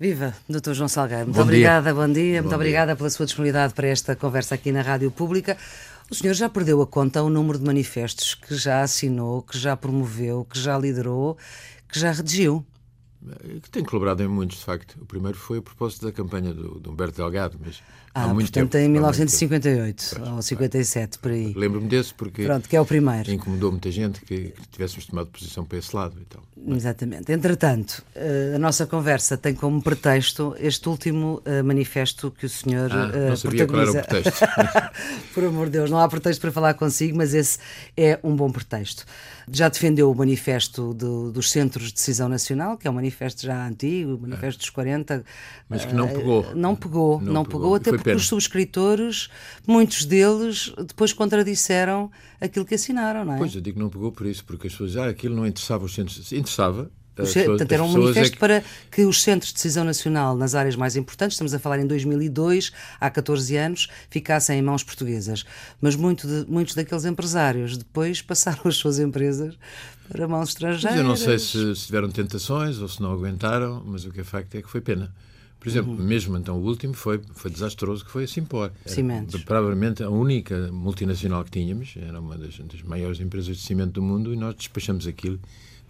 [0.00, 0.74] Viva, Dr.
[0.74, 1.24] João Salgueiro.
[1.24, 1.94] Muito Bom obrigada, dia.
[1.94, 2.24] bom dia.
[2.24, 2.56] Bom Muito dia.
[2.56, 5.56] obrigada pela sua disponibilidade para esta conversa aqui na Rádio Pública.
[6.08, 9.76] O senhor já perdeu a conta ao número de manifestos que já assinou, que já
[9.76, 11.36] promoveu, que já liderou,
[11.88, 12.64] que já redigiu.
[13.62, 14.96] Que tenho colaborado em muitos, de facto.
[15.02, 17.82] O primeiro foi a propósito da campanha do, do Humberto Delgado, mas
[18.14, 18.76] Ah, há muito portanto, tempo.
[18.84, 21.52] em há muito 1958 ou 57, por aí.
[21.52, 23.28] Lembro-me desse porque Pronto, que é o primeiro.
[23.32, 26.42] incomodou muita gente que, que tivéssemos tomado posição para esse lado e tal.
[26.76, 27.32] Exatamente.
[27.32, 32.88] Entretanto, eh, a nossa conversa tem como pretexto este último eh, manifesto que o senhor
[32.92, 34.44] Ah, eh, não sabia qual era o pretexto.
[35.34, 37.58] Por amor de Deus, não há pretexto para falar consigo, mas esse
[37.96, 39.04] é um bom pretexto.
[39.52, 43.66] Já defendeu o manifesto do- dos Centros de Decisão Nacional, que é um manifesto já
[43.66, 45.24] antigo, o manifesto dos 40.
[45.68, 46.54] Mas que não eh, pegou.
[46.54, 47.74] Não pegou, não, Não pegou, pegou.
[47.76, 48.16] até porque pena.
[48.16, 49.28] os subscritores,
[49.66, 53.38] muitos deles, depois contradisseram aquilo que assinaram, não é?
[53.38, 55.84] Pois, eu digo que não pegou por isso, porque as pessoas, ah, aquilo não interessava
[55.84, 56.32] os centros.
[56.32, 56.90] Interessava.
[57.18, 60.54] As Portanto, era um é manifesto que- para que os centros de decisão nacional nas
[60.54, 65.44] áreas mais importantes, estamos a falar em 2002, há 14 anos, ficassem em mãos portuguesas.
[65.80, 69.54] Mas muito de- muitos daqueles empresários depois passaram as suas empresas
[70.08, 70.84] para mãos estrangeiras.
[70.84, 74.20] Mas eu não sei se, se tiveram tentações ou se não aguentaram, mas o que
[74.20, 75.12] é facto é que foi pena.
[75.60, 75.98] Por exemplo, Uhum.
[76.04, 78.70] mesmo então o último foi, foi desastroso, que foi a Simpor.
[78.86, 79.42] Cimentos.
[79.42, 84.02] Provavelmente a única multinacional que tínhamos, era uma das, das maiores empresas de cimento do
[84.02, 85.40] mundo e nós despachamos aquilo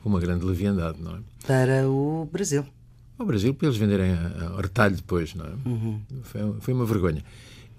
[0.04, 1.18] uma grande leviandade, não é?
[1.46, 2.64] Para o Brasil.
[3.18, 5.50] Ao Brasil, para eles venderem a, a retalho depois, não é?
[5.66, 6.00] Uhum.
[6.22, 7.24] Foi, foi uma vergonha.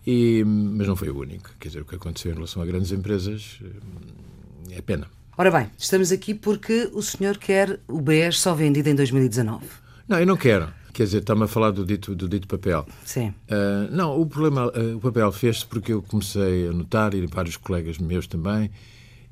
[0.06, 1.50] E, mas não foi o único.
[1.60, 5.08] Quer dizer, o que aconteceu em relação a grandes empresas eh, é pena.
[5.38, 9.66] Ora bem, estamos aqui porque o senhor quer o BES só vendido em 2019.
[10.08, 10.68] Não, eu não quero.
[10.92, 12.86] Quer dizer, está-me a falar do dito, do dito papel.
[13.06, 13.34] Sim.
[13.50, 17.56] Ah, não, o problema, ah, o papel fez-se porque eu comecei a notar, e vários
[17.56, 18.70] colegas meus também,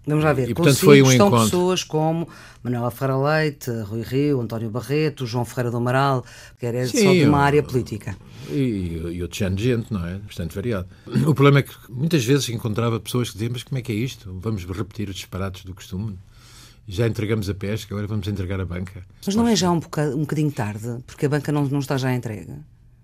[0.07, 0.49] Vamos lá ver.
[0.49, 1.45] E, portanto, foi um estão encontro.
[1.45, 2.27] pessoas como
[2.63, 6.23] Manuela Ferreira Leite, Rui Rio, António Barreto, João Ferreira do Amaral,
[6.57, 8.15] que era só Sim, de uma eu- área política.
[8.49, 10.17] e, e outro género de gente, não é?
[10.19, 10.87] Bastante variado.
[11.05, 13.95] O problema é que muitas vezes encontrava pessoas que diziam: Mas como é que é
[13.95, 14.33] isto?
[14.41, 16.17] Vamos repetir os disparates do costume?
[16.87, 19.03] Já entregamos a pesca, agora vamos entregar a banca.
[19.25, 22.13] Mas não é já um, um bocadinho tarde, porque a banca não, não está já
[22.15, 22.53] entregue?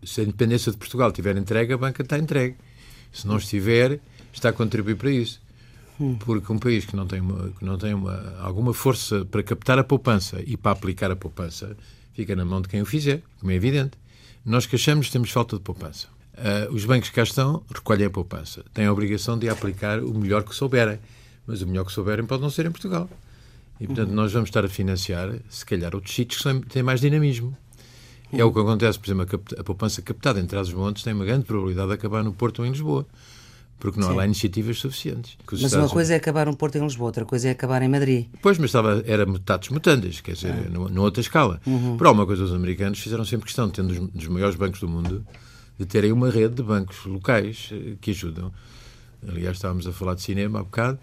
[0.05, 2.55] Se a independência de Portugal estiver entregue, a banca está entregue.
[3.11, 3.99] Se não estiver,
[4.31, 5.41] está a contribuir para isso.
[6.19, 9.77] Porque um país que não tem, uma, que não tem uma, alguma força para captar
[9.77, 11.77] a poupança e para aplicar a poupança,
[12.13, 13.91] fica na mão de quem o fizer, como é evidente.
[14.45, 16.07] Nós que achamos temos falta de poupança.
[16.35, 18.63] Ah, os bancos que cá estão recolhem a poupança.
[18.73, 20.99] Têm a obrigação de aplicar o melhor que souberem.
[21.45, 23.09] Mas o melhor que souberem pode não ser em Portugal.
[23.79, 27.55] E, portanto, nós vamos estar a financiar, se calhar, outros sítios que têm mais dinamismo.
[28.31, 31.45] É o que acontece, por exemplo, a, a poupança captada em Trás-os-Montes tem uma grande
[31.45, 33.05] probabilidade de acabar no Porto ou em Lisboa,
[33.83, 34.15] porque não há Sim.
[34.17, 35.37] lá iniciativas suficientes.
[35.51, 37.89] Mas uma Estados coisa é acabar um Porto em Lisboa, outra coisa é acabar em
[37.89, 38.27] Madrid.
[38.41, 40.69] Pois, mas estava, era mutatis mutandis, quer dizer, Ah.
[40.69, 41.59] numa, numa outra escala.
[41.67, 41.97] Uhum.
[41.97, 45.25] Por alguma coisa, os americanos fizeram sempre questão, tendo os, dos maiores bancos do mundo,
[45.77, 48.53] de terem uma rede de bancos locais eh, que ajudam.
[49.27, 50.97] Aliás, estávamos a falar de cinema há bocado.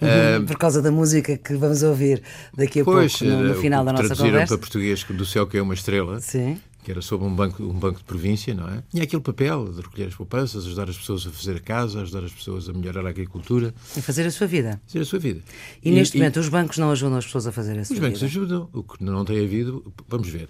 [0.00, 2.22] Uhum, Por causa da música que vamos ouvir
[2.56, 4.54] daqui a Pois, pouco, no, no eh, final da nossa traduziram conversa.
[4.54, 6.20] para português do céu que é uma estrela.
[6.20, 6.58] Sim.
[6.82, 8.82] Que era sobre um banco, um banco de província, não é?
[8.94, 12.24] E aquele papel de recolher as poupanças, ajudar as pessoas a fazer a casa, ajudar
[12.24, 14.80] as pessoas a melhorar a agricultura, E fazer a sua vida.
[14.86, 15.40] fazer a sua vida.
[15.82, 18.20] E, neste momento os bancos não ajudam as pessoas a fazer a sua Os bancos
[18.20, 18.26] vida.
[18.30, 20.48] ajudam, o que não tem havido, vamos ver,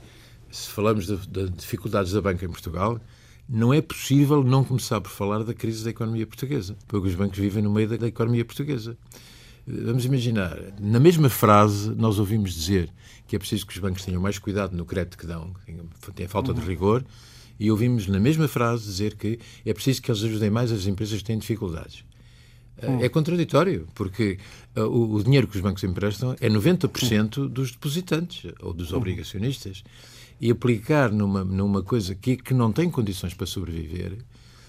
[0.50, 3.00] se falamos das dificuldades da banca em Portugal,
[3.48, 7.38] não é possível não começar por falar da crise da economia portuguesa, porque os bancos
[7.38, 8.96] vivem no meio da, da economia portuguesa.
[9.84, 12.90] Vamos imaginar, na mesma frase nós ouvimos dizer
[13.26, 16.26] que é preciso que os bancos tenham mais cuidado no crédito que dão, que tem
[16.26, 17.04] falta de rigor,
[17.58, 21.18] e ouvimos na mesma frase dizer que é preciso que eles ajudem mais as empresas
[21.18, 22.04] que têm dificuldades.
[23.00, 24.38] É contraditório, porque
[24.74, 29.84] uh, o, o dinheiro que os bancos emprestam é 90% dos depositantes ou dos obrigacionistas.
[30.40, 34.16] E aplicar numa, numa coisa que, que não tem condições para sobreviver,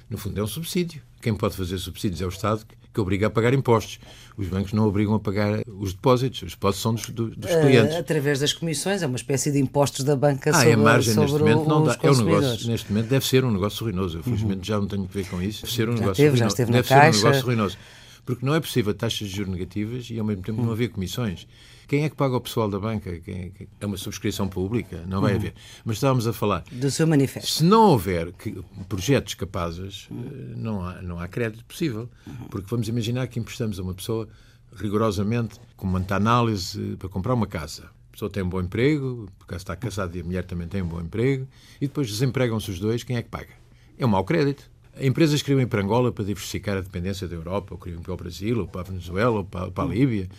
[0.10, 1.02] no fundo é um subsídio.
[1.22, 4.00] Quem pode fazer subsídios é o Estado, que, obriga a pagar impostos.
[4.38, 6.42] Os bancos não obrigam a pagar os depósitos.
[6.44, 7.96] Os depósitos são dos, dos- Eh, clientes.
[7.96, 11.32] através das comissões, é uma espécie de impostos da banca Ah, sobre, a margem sobre
[11.32, 11.98] neste momento não dá.
[12.02, 14.18] É um negócio, neste momento deve ser um negócio ruinoso.
[14.20, 15.62] Eu, felizmente, já não tenho que ver com isso.
[15.64, 16.58] Deve ser um Já negócio teve, já ruinoso.
[16.72, 17.20] deve ser Caixa.
[17.20, 17.78] um negócio ruinoso.
[18.26, 21.48] Porque não é possível taxas de juros negativas e, ao mesmo tempo, não haver comissões.
[21.92, 23.20] Quem é que paga o pessoal da banca?
[23.20, 25.04] Quem é, é uma subscrição pública?
[25.06, 25.54] Não vai haver.
[25.84, 26.64] Mas estávamos a falar.
[26.72, 27.50] Do seu manifesto.
[27.52, 32.10] Se não houver que- projetos capazes, eh, não há, não há crédito possível.
[32.50, 34.30] Porque vamos imaginar que emprestamos a uma pessoa
[34.74, 37.84] rigorosamente com uma análise para comprar uma casa.
[38.08, 40.88] A pessoa tem um bom emprego, porque está casada e a mulher também tem um
[40.88, 41.46] bom emprego,
[41.82, 43.50] e depois desempregam-se os dois, quem é que paga?
[43.98, 44.71] É um mau crédito.
[45.00, 48.60] Empresas ir para Angola para diversificar a dependência da Europa, ou ir para o Brasil,
[48.60, 50.30] ou para a Venezuela, ou para, para a Líbia.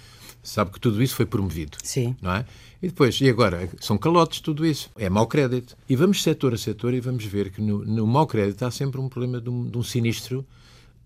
[0.43, 1.79] Sabe que tudo isso foi promovido.
[1.83, 2.17] Sim.
[2.21, 2.45] Não é?
[2.83, 3.69] E depois, e agora?
[3.81, 4.91] São calotes tudo isso.
[4.97, 5.77] É mau crédito.
[5.89, 9.01] E vamos setor a setor e vamos ver que no, no mau crédito há sempre
[9.01, 10.45] um problema de um, de um sinistro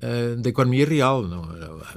[0.03, 1.23] uh, da economia real.
[1.23, 1.47] Não,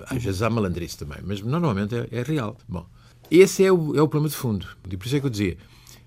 [0.08, 2.58] às vezes há malandrice também, mas normalmente é, é real.
[2.68, 2.86] Bom,
[3.32, 4.68] esse é o, é o problema de fundo.
[4.90, 5.58] E por isso é que eu dizia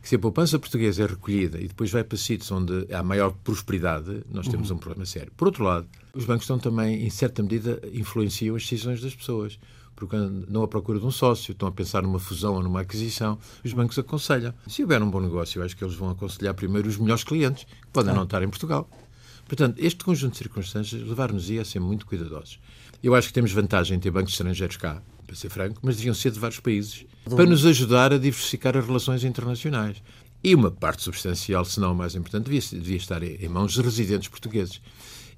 [0.02, 3.30] que se a poupança portuguesa é recolhida e depois vai para sítios onde há maior
[3.44, 4.76] prosperidade, nós temos uhum.
[4.76, 5.32] um problema sério.
[5.36, 9.60] Por outro lado, os bancos estão também, em certa medida, influenciam as decisões das pessoas.
[9.94, 10.16] Porque
[10.48, 13.72] não à procura de um sócio, estão a pensar numa fusão ou numa aquisição, os
[13.72, 14.52] bancos aconselham.
[14.66, 17.64] Se houver um bom negócio, eu acho que eles vão aconselhar primeiro os melhores clientes,
[17.64, 18.16] que podem ah.
[18.16, 18.90] não estar em Portugal.
[19.46, 22.58] Portanto, este conjunto de circunstâncias levar-nos-ia a ser muito cuidadosos.
[23.02, 26.14] Eu acho que temos vantagem em ter bancos estrangeiros cá, para ser franco, mas deviam
[26.14, 30.02] ser de vários países, para nos ajudar a diversificar as relações internacionais.
[30.44, 33.80] E uma parte substancial, se não a mais importante, devia, devia estar em mãos de
[33.80, 34.80] residentes portugueses.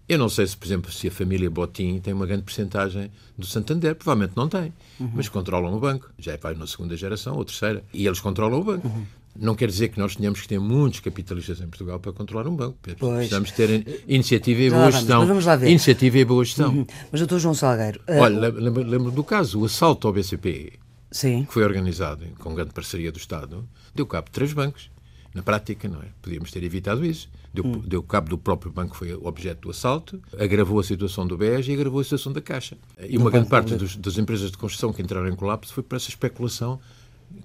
[0.08, 3.46] Eu não sei se, por exemplo, se a família Botim tem uma grande porcentagem do
[3.46, 5.10] Santander, provavelmente não tem, uhum.
[5.14, 6.10] mas controlam o banco.
[6.18, 8.86] Já vai na segunda geração ou terceira, e eles controlam o banco.
[8.86, 9.04] Uhum.
[9.36, 12.54] Não quer dizer que nós tenhamos que ter muitos capitalistas em Portugal para controlar um
[12.54, 12.76] banco.
[12.98, 13.16] Pois.
[13.16, 15.18] Precisamos ter iniciativa e boa gestão.
[15.20, 15.70] Mas vamos lá ver.
[15.70, 16.70] Iniciativa e boa gestão.
[16.70, 16.86] Uhum.
[17.10, 18.00] Mas, doutor João Salgueiro...
[18.08, 20.74] Uh, Olha, lembro, lembro, do caso, o assalto ao BCP,
[21.14, 21.44] Sim.
[21.44, 23.64] que foi organizado com grande parceria do Estado,
[23.94, 24.90] deu cabo de três bancos.
[25.32, 26.06] Na prática, não é?
[26.20, 27.28] Podíamos ter evitado isso.
[27.52, 27.82] Deu, hum.
[27.84, 31.68] deu cabo do próprio banco que foi objeto do assalto, agravou a situação do BES
[31.68, 32.76] e agravou a situação da Caixa.
[33.00, 35.96] E uma grande parte dos, das empresas de construção que entraram em colapso foi por
[35.96, 36.80] essa especulação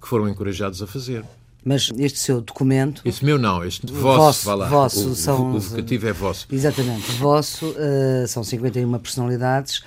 [0.02, 1.24] que foram encorajados a fazer.
[1.64, 3.02] Mas este seu documento.
[3.06, 4.68] Este meu não, este vosso, vosso, vá lá.
[4.68, 6.48] vosso o, são, o, vocativo é vosso.
[6.52, 9.84] Exatamente, vosso, uh, são 51 personalidades.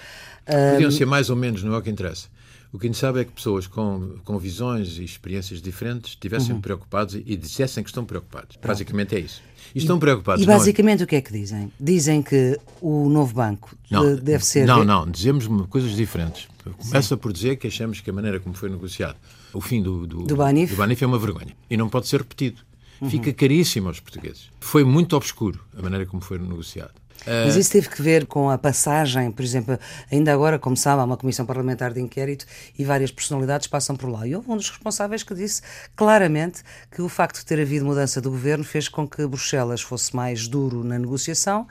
[0.73, 2.29] Podiam ser mais ou menos, não é o que interessa.
[2.73, 6.55] O que a gente sabe é que pessoas com, com visões e experiências diferentes estivessem
[6.55, 6.61] uhum.
[6.61, 8.57] preocupados e, e dissessem que estão preocupados.
[8.57, 8.67] Pronto.
[8.67, 9.43] Basicamente é isso.
[9.75, 10.41] E estão preocupados.
[10.41, 10.47] E é?
[10.47, 11.05] basicamente é?
[11.05, 11.71] o que é que dizem?
[11.79, 14.67] Dizem que o novo banco não, deve ser.
[14.67, 16.49] Não, não, dizemos coisas diferentes.
[16.79, 17.17] Começa Sim.
[17.17, 19.17] por dizer que achamos que a maneira como foi negociado
[19.53, 20.73] o fim do, do, do, Banif.
[20.73, 21.55] do Banif é uma vergonha.
[21.69, 22.63] E não pode ser repetido.
[23.01, 23.11] Uhum.
[23.11, 24.49] Fica caríssimo aos portugueses.
[24.61, 26.95] Foi muito obscuro a maneira como foi negociado.
[27.27, 29.79] Mas isso teve que ver com a passagem, por exemplo,
[30.11, 32.45] ainda agora, como sabe, há uma comissão parlamentar de inquérito
[32.79, 34.27] e várias personalidades passam por lá.
[34.27, 35.63] E houve um dos responsáveis que disse
[35.95, 40.15] claramente que o facto de ter havido mudança do governo fez com que Bruxelas fosse
[40.15, 41.67] mais duro na negociação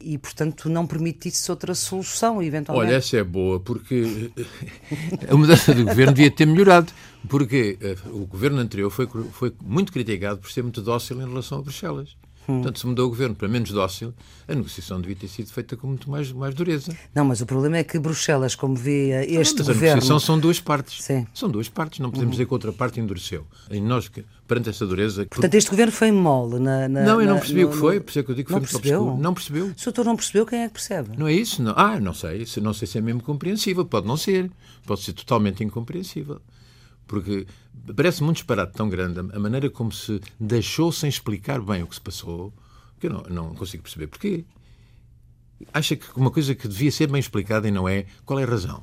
[0.00, 2.88] e, portanto, não permitisse outra solução, eventualmente.
[2.88, 4.30] Olha, essa é boa, porque
[5.28, 6.92] a mudança do governo devia ter melhorado,
[7.28, 11.58] porque eh, o governo anterior foi, foi muito criticado por ser muito dócil em relação
[11.58, 12.16] a Bruxelas.
[12.48, 12.56] Hum.
[12.56, 14.12] Portanto, se mudou o governo para menos dócil,
[14.46, 16.94] a negociação devia ter sido feita com muito mais, mais dureza.
[17.14, 19.76] Não, mas o problema é que Bruxelas, como vê este não, mas governo.
[19.76, 21.02] A negociação são duas partes.
[21.02, 21.26] Sim.
[21.32, 22.30] São duas partes, não podemos uhum.
[22.32, 23.46] dizer que outra parte endureceu.
[23.70, 24.10] E nós,
[24.46, 25.26] perante essa dureza.
[25.26, 26.88] Portanto, este governo foi mole na.
[26.88, 28.34] na não, eu não na, percebi no, o que foi, por isso é que eu
[28.34, 29.00] digo que não foi percebeu?
[29.00, 29.22] obscuro.
[29.22, 29.72] Não percebeu.
[29.76, 31.16] Se o doutor não percebeu, quem é que percebe?
[31.16, 31.62] Não é isso?
[31.62, 31.74] Não.
[31.76, 32.46] Ah, não sei.
[32.60, 33.84] Não sei se é mesmo compreensível.
[33.84, 34.50] Pode não ser.
[34.86, 36.40] Pode ser totalmente incompreensível.
[37.06, 37.46] Porque
[37.94, 41.94] parece muito disparate tão grande a maneira como se deixou sem explicar bem o que
[41.94, 42.52] se passou
[42.98, 44.44] que eu não, não consigo perceber porquê.
[45.72, 48.46] Acha que uma coisa que devia ser bem explicada e não é, qual é a
[48.46, 48.82] razão?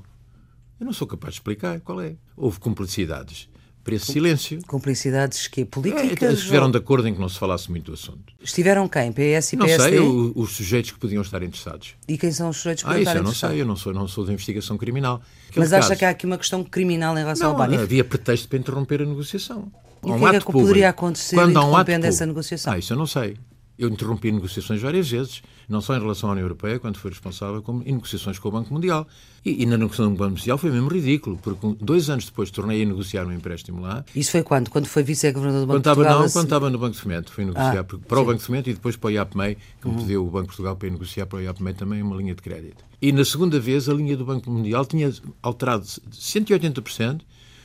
[0.80, 2.16] Eu não sou capaz de explicar qual é.
[2.36, 3.50] Houve cumplicidades
[3.84, 4.60] para esse silêncio.
[4.68, 6.30] Cumplicidades que políticas?
[6.30, 8.34] É, estiveram de acordo em que não se falasse muito do assunto.
[8.42, 9.12] Estiveram quem?
[9.12, 10.00] PS e não PSD?
[10.00, 11.96] Não sei, os sujeitos que podiam estar interessados.
[12.08, 13.44] E quem são os sujeitos que ah, podiam estar interessados?
[13.44, 15.22] Ah, isso eu não sei, eu não sou, não sou de investigação criminal.
[15.50, 16.00] Aquele Mas acha caso...
[16.00, 17.82] que há aqui uma questão criminal em relação não, ao Banif?
[17.82, 19.72] havia pretexto para interromper a negociação.
[20.04, 22.74] E o que é que poderia acontecer Quando interrompendo um essa negociação?
[22.74, 23.38] Ah, isso eu não sei.
[23.82, 27.62] Eu interrompi negociações várias vezes, não só em relação à União Europeia, quando fui responsável,
[27.64, 29.08] como em negociações com o Banco Mundial.
[29.44, 32.84] E, e na negociação do Banco Mundial foi mesmo ridículo, porque dois anos depois tornei
[32.84, 34.06] a negociar um empréstimo lá.
[34.16, 34.70] Isso foi quando?
[34.70, 36.22] Quando foi vice-governador do Banco quando estava, Portugal?
[36.22, 37.32] Não, quando estava no Banco de Fomento.
[37.32, 38.24] Fui negociar ah, para sim.
[38.24, 39.96] o Banco de Fomento e depois para o IAPMEI, que uhum.
[39.96, 42.42] me pediu o Banco de Portugal para negociar para o IAPMEI também uma linha de
[42.42, 42.84] crédito.
[43.02, 45.12] E na segunda vez, a linha do Banco Mundial tinha
[45.42, 47.22] alterado 180%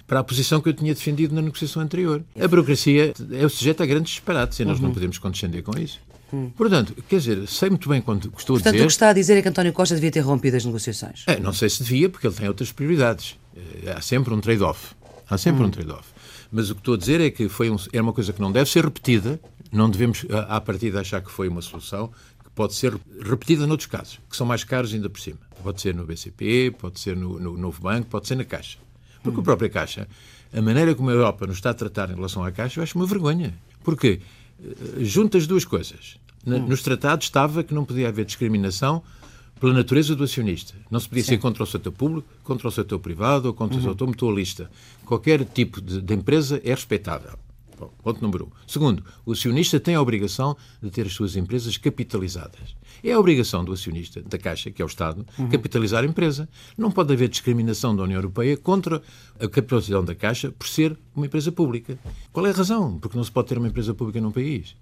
[0.07, 2.23] para a posição que eu tinha defendido na negociação anterior.
[2.41, 4.87] A burocracia é o sujeito a grandes disparates e nós uhum.
[4.87, 6.01] não podemos condescender com isso.
[6.33, 6.51] Hum.
[6.57, 8.85] Portanto, quer dizer, sei muito bem quando estou Portanto, a dizer...
[8.85, 11.23] o que está a dizer é que António Costa devia ter rompido as negociações.
[11.27, 13.39] É, não sei se devia, porque ele tem outras prioridades.
[13.57, 14.95] Eh, há sempre um trade-off.
[15.29, 15.67] Há sempre hum.
[15.67, 16.09] um trade-off.
[16.51, 18.51] Mas o que estou a dizer é que foi um, é uma coisa que não
[18.51, 19.41] deve ser repetida.
[19.73, 22.11] Não devemos, à partida, achar que foi uma solução
[22.43, 25.39] que pode ser repetida noutros casos, que são mais caros ainda por cima.
[25.63, 28.79] Pode ser no BCP, pode ser no, no Novo Banco, pode ser na Caixa.
[29.23, 29.41] Porque hum.
[29.41, 30.09] a própria Caixa,
[30.53, 32.97] a maneira como a Europa nos está a tratar em relação à Caixa, eu acho
[32.97, 33.53] uma vergonha.
[33.83, 34.21] Porque eh,
[34.99, 36.69] junta as duas coisas Hum.
[36.69, 39.03] Nos tratados estava que não podia haver discriminação
[39.59, 40.75] pela natureza do acionista.
[40.91, 41.31] Não se podia Sim.
[41.31, 43.85] ser contra o setor público, contra o setor privado ou contra uhum.
[43.85, 44.71] o setor mutualista.
[45.05, 47.37] Qualquer tipo de, de, empresa é respeitável.
[47.79, 48.51] Bom, ponto número um.
[48.67, 52.75] Segundo, o acionista tem a obrigação de ter as suas empresas capitalizadas.
[53.05, 55.49] É a obrigação do acionista, da Caixa, que é o Estado, uhum.
[55.49, 56.49] capitalizar a empresa.
[56.77, 59.03] Não pode haver discriminação da União Europeia contra
[59.39, 61.99] a capitalização da Caixa por ser uma empresa pública.
[62.33, 62.99] Qual é a razão?
[62.99, 64.75] Porque não se pode ter uma empresa pública num país.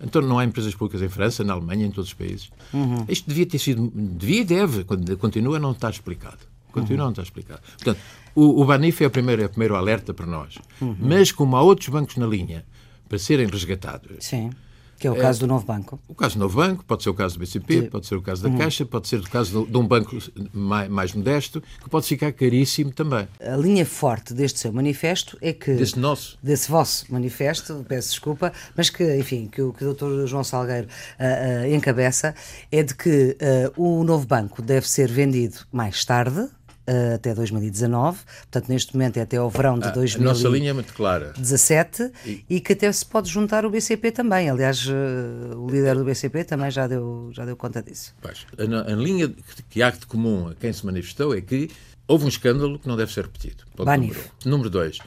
[0.00, 2.50] Então não há empresas públicas em França, na Alemanha, em todos os países.
[2.72, 3.04] Uhum.
[3.08, 6.38] Isto devia ter sido, devia e deve, continua a não estar explicado.
[6.70, 7.60] Continua a não estar explicado.
[7.72, 8.00] Portanto,
[8.38, 10.58] o, o Banif é o primeiro, é o primeiro alerta para nós.
[10.80, 10.96] Uhum.
[11.00, 12.64] Mas como há outros bancos na linha
[13.08, 14.16] para serem resgatados.
[14.20, 14.50] Sim.
[14.98, 16.00] Que é o caso é, do Novo Banco.
[16.08, 17.88] O caso do Novo Banco, pode ser o caso do BCP, de...
[17.88, 18.58] pode ser o caso da uhum.
[18.58, 20.18] Caixa, pode ser o caso de, de um banco
[20.52, 23.28] mais, mais, modesto, que pode ficar caríssimo também.
[23.40, 25.72] A linha forte deste seu manifesto é que.
[25.72, 26.36] Desse nosso.
[26.42, 30.26] Desse vosso manifesto, peço desculpa, mas que, enfim, que o, que o Dr.
[30.26, 32.34] João Salgueiro uh, uh, encabeça,
[32.72, 33.36] é de que
[33.76, 36.48] uh, o Novo Banco deve ser vendido mais tarde,
[36.88, 40.22] uh, até 2019, portanto, neste momento é até ao verão de ah, 2017.
[40.22, 41.32] A nossa linha é muito clara.
[41.36, 42.44] 17, e...
[42.48, 42.60] e...
[42.60, 44.48] que até se pode juntar o BCP também.
[44.48, 48.14] Aliás, uh, o líder do BCP também já deu, já deu conta disso.
[48.20, 49.32] Pois, a, a, linha
[49.68, 51.70] que há de comum a quem se manifestou é que
[52.06, 53.64] houve um escândalo que não deve ser repetido.
[53.78, 54.50] Número, um.
[54.50, 54.98] número dois.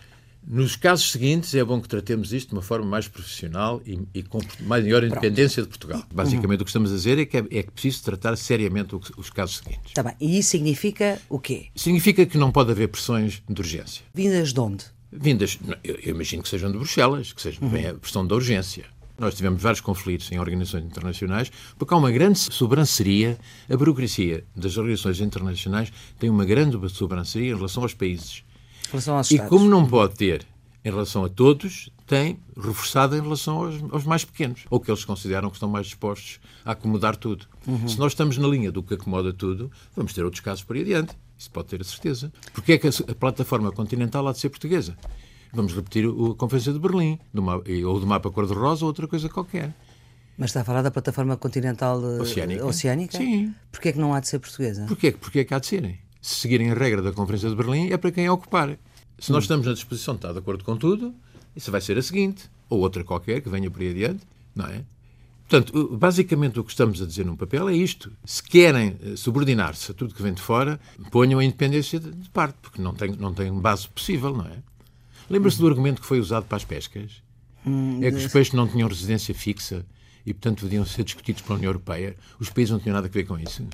[0.45, 4.23] Nos casos seguintes, é bom que tratemos isto de uma forma mais profissional e, e
[4.23, 5.73] com maior independência Pronto.
[5.73, 6.07] de Portugal.
[6.13, 6.63] Basicamente, uhum.
[6.63, 9.57] o que estamos a dizer é que é, é preciso tratar seriamente os, os casos
[9.57, 9.93] seguintes.
[9.93, 10.15] Tá bem.
[10.19, 11.67] E isso significa o quê?
[11.75, 14.03] Significa que não pode haver pressões de urgência.
[14.13, 14.85] Vindas de onde?
[15.11, 17.89] Vindas, eu, eu imagino que sejam de Bruxelas, que sejam, uhum.
[17.89, 18.85] a pressão da urgência.
[19.19, 23.37] Nós tivemos vários conflitos em organizações internacionais, porque há uma grande sobranceria.
[23.69, 28.43] A burocracia das organizações internacionais tem uma grande sobranceria em relação aos países
[28.91, 30.45] relação aos E como não pode ter
[30.83, 35.05] em relação a todos, tem reforçado em relação aos, aos, mais pequenos, ou que eles
[35.05, 37.45] consideram que estão mais dispostos a acomodar tudo.
[37.67, 37.87] Uhum.
[37.87, 40.81] Se nós estamos na linha do que acomoda tudo, vamos ter outros casos por aí
[40.81, 41.15] adiante.
[41.37, 42.31] Isso pode ter a certeza.
[42.53, 44.97] Porque é que a, a plataforma continental há de ser portuguesa?
[45.53, 49.27] Vamos repetir a Conferência de Berlim, do mapa, ou do mapa cor-de-rosa, ou outra coisa
[49.29, 49.73] qualquer.
[50.37, 52.65] Mas está a falar da plataforma continental eh, oceânica?
[52.65, 53.17] oceânica?
[53.17, 53.53] Sim.
[53.71, 54.85] Porquê é que não há de ser portuguesa?
[54.85, 55.99] Porquê, porquê é que há de serem?
[56.21, 58.77] Se seguirem a regra da Conferência de Berlim, é para quem a ocupar.
[59.17, 61.15] Se nós estamos na disposição de estar de acordo com tudo,
[61.55, 64.21] isso vai ser a seguinte, ou outra qualquer que venha por aí adiante,
[64.55, 64.83] não é?
[65.49, 68.11] Portanto, basicamente o que estamos a dizer num papel é isto.
[68.23, 70.79] Se querem eh, subordinar-se a tudo que vem de fora,
[71.11, 74.57] ponham a independência de parte, porque não tem, não tem base possível, não é?
[75.29, 77.21] Lembra-se do argumento que foi usado para as pescas?
[77.65, 79.85] Hum, é que os peixes não tinham residência fixa
[80.25, 82.15] e, portanto, podiam ser discutidos pela União Europeia.
[82.39, 83.67] Os países não tinham nada a ver com isso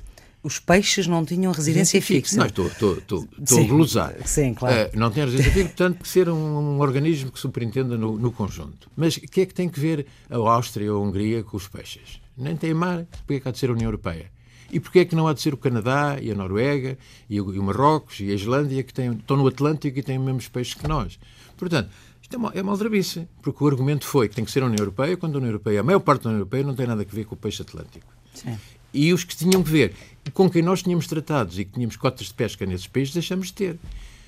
[0.44, 2.38] os peixes não tinham residência fixa.
[2.38, 4.16] Não, estou, estou, estou, estou a glosar.
[4.26, 4.90] Sim, claro.
[4.90, 8.32] Uh, não tem residência fixa, portanto, que ser um, um organismo que superintenda no, no,
[8.32, 8.90] conjunto.
[8.96, 11.68] Mas o que é que tem que ver a Áustria ou a Hungria com os
[11.68, 12.22] peixes?
[12.38, 14.32] Nem tem mar, porque é que há de ser a União Europeia?
[14.72, 16.98] E porquê é que não há de ser o Canadá e a Noruega
[17.30, 20.18] e o, e o Marrocos e a Islândia que têm, estão no Atlântico e têm
[20.18, 21.18] os mesmos peixes que nós?
[21.56, 21.90] Portanto,
[22.22, 24.66] isto é uma, é uma aldrabice, porque o argumento foi que tem que ser a
[24.66, 27.02] União Europeia, quando a União Europeia, a maior parte da União Europeia, não tem nada
[27.02, 28.06] a ver com o peixe atlântico.
[28.34, 28.58] Sim.
[28.98, 29.94] E os que tinham que ver
[30.34, 33.54] com quem nós tínhamos tratados e que tínhamos cotas de pesca nesses países, deixamos de
[33.54, 33.78] ter.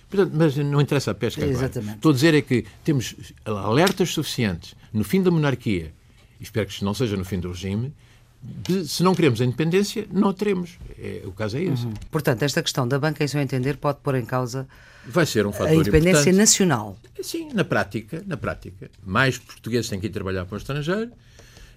[0.10, 1.58] Portanto, mas não interessa a pesca agora.
[1.58, 1.96] Exatamente.
[1.96, 5.94] Estou a dizer é que temos alertas suficientes no fim da monarquia,
[6.40, 7.94] espero que não seja no fim do regime,
[8.42, 10.78] de, se não queremos a independência, não a teremos.
[10.98, 11.86] É, o caso é esse.
[11.86, 11.94] Uhum.
[12.10, 14.68] Portanto, esta questão da banca, em seu entender, pode pôr em causa
[15.06, 16.38] Vai ser um fator a independência importante.
[16.38, 16.98] nacional.
[17.22, 18.90] Sim, na prática, na prática.
[19.06, 21.12] Mais portugueses têm que ir trabalhar para o estrangeiro,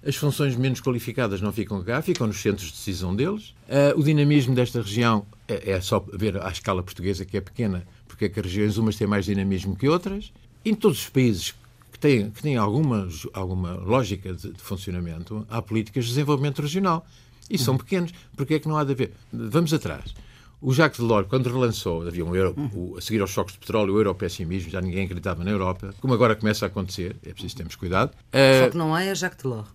[0.05, 3.53] as funções menos qualificadas não ficam cá, ficam nos centros de decisão deles.
[3.67, 7.85] Uh, o dinamismo desta região é, é, só ver à escala portuguesa, que é pequena,
[8.07, 10.31] porque é que as regiões umas têm mais dinamismo que outras.
[10.65, 11.55] Em todos os países
[11.91, 17.05] que têm, que têm alguma, alguma lógica de, de funcionamento, há políticas de desenvolvimento regional.
[17.49, 18.11] E são pequenos.
[18.35, 19.11] Porque é que não há de haver?
[19.31, 20.13] Vamos atrás.
[20.61, 23.93] O Jacques Delors, quando relançou, havia um euro, o, a seguir aos choques de petróleo,
[23.93, 27.75] o europessimismo, já ninguém acreditava na Europa, como agora começa a acontecer, é preciso termos
[27.75, 28.11] cuidado.
[28.63, 29.67] Só que não é a Jacques Delors.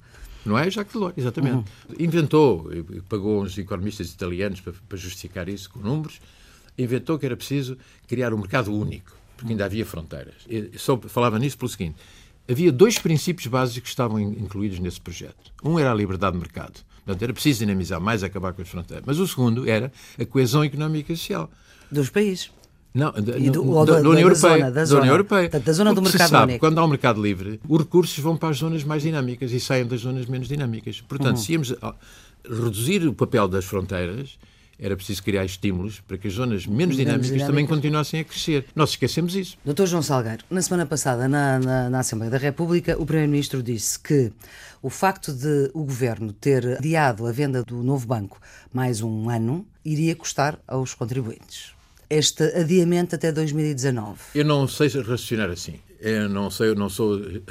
[0.48, 1.56] Não é Jacques Delors, exatamente.
[1.56, 1.64] Uhum.
[1.98, 2.70] Inventou,
[3.08, 6.20] pagou uns economistas italianos para, para justificar isso com números,
[6.76, 7.76] inventou que era preciso
[8.06, 10.34] criar um mercado único, porque ainda havia fronteiras.
[10.48, 11.96] E só falava nisso pelo seguinte:
[12.48, 15.52] havia dois princípios básicos que estavam incluídos nesse projeto.
[15.62, 16.80] Um era a liberdade de mercado.
[17.04, 19.04] Portanto, era preciso dinamizar mais, acabar com as fronteiras.
[19.06, 21.50] Mas o segundo era a coesão económica e social.
[21.90, 22.50] Dos países.
[22.98, 24.58] Não, do, do, da, da, União Europeia.
[24.58, 25.00] Zona, da, zona.
[25.02, 25.48] União Europeia.
[25.48, 26.58] da zona do mercado sabe, único.
[26.66, 29.86] Quando há um mercado livre, os recursos vão para as zonas mais dinâmicas e saem
[29.86, 31.00] das zonas menos dinâmicas.
[31.00, 31.42] Portanto, uhum.
[31.42, 31.74] se íamos
[32.44, 34.36] reduzir o papel das fronteiras,
[34.80, 38.66] era preciso criar estímulos para que as zonas menos dinâmicas, dinâmicas, também continuassem a crescer.
[38.74, 39.56] Nós esquecemos isso.
[39.64, 43.98] Doutor João Salgueiro, na semana passada, na, na, na Assembleia da República, o Primeiro-Ministro disse
[43.98, 44.32] que
[44.82, 48.40] o facto de o Governo ter adiado a venda do novo banco
[48.72, 51.77] mais um ano iria custar aos contribuintes
[52.10, 54.18] este adiamento até 2019?
[54.34, 55.80] Eu não sei raciocinar assim.
[56.00, 57.42] Eu não, sei, eu não sou uh,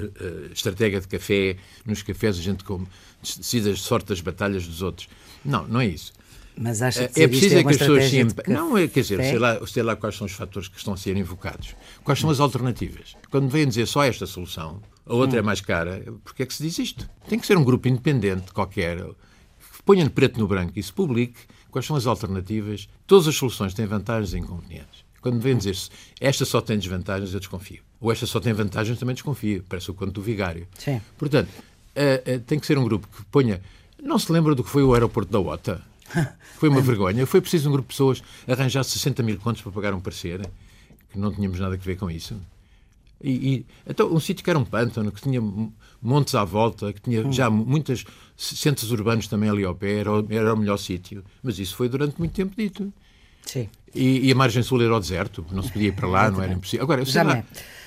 [0.54, 1.58] estratégia de café.
[1.86, 2.88] Nos cafés a gente come,
[3.22, 5.10] decide a sorte das batalhas dos outros.
[5.44, 6.14] Não, não é isso.
[6.58, 8.26] Mas acha É, que é preciso é é que as pessoas se.
[8.48, 10.98] Não, é, quer dizer, sei lá, sei lá quais são os fatores que estão a
[10.98, 11.76] ser invocados.
[12.04, 13.16] Quais são as alternativas?
[13.30, 16.64] Quando vêm dizer só esta solução, a outra é mais cara, porque é que se
[16.64, 17.08] diz isto?
[17.30, 20.92] Tem que ser um grupo independente qualquer, que ponha no preto no branco e se
[20.92, 21.40] publique
[21.72, 22.88] quais são as alternativas.
[23.06, 25.06] Todas as soluções têm vantagens e inconvenientes.
[25.22, 25.76] Quando vêm dizer
[26.22, 27.82] esta só tem desvantagens, eu desconfio.
[28.00, 29.64] Ou esta só tem vantagens, também desconfio.
[29.68, 30.68] Parece o conto do vigário.
[30.78, 31.02] Sim.
[31.18, 31.50] Portanto,
[31.96, 33.62] eh, eh, tem que ser um grupo que ponha.
[34.02, 35.82] Não se lembra do que foi o aeroporto da OTA?
[36.58, 37.26] Foi uma vergonha.
[37.26, 40.40] Foi preciso um grupo de pessoas arranjar 60 mil contos para pagar um parecer,
[41.12, 42.40] que não tínhamos nada a ver com isso.
[43.22, 45.42] E, e- então, um sítio que era um pântano, que tinha
[46.02, 48.04] montes à volta, que tinha já muitas
[48.36, 51.24] centros urbanos também ali ao pé, era, o- era o melhor sítio.
[51.44, 52.92] Mas isso foi durante muito tempo dito.
[53.46, 53.70] Sim.
[53.96, 56.42] E, e a margem sul era o deserto, não se podia ir para lá, não
[56.42, 56.84] era impossível.
[56.84, 57.38] Agora, eu sei lá.
[57.38, 57.46] é.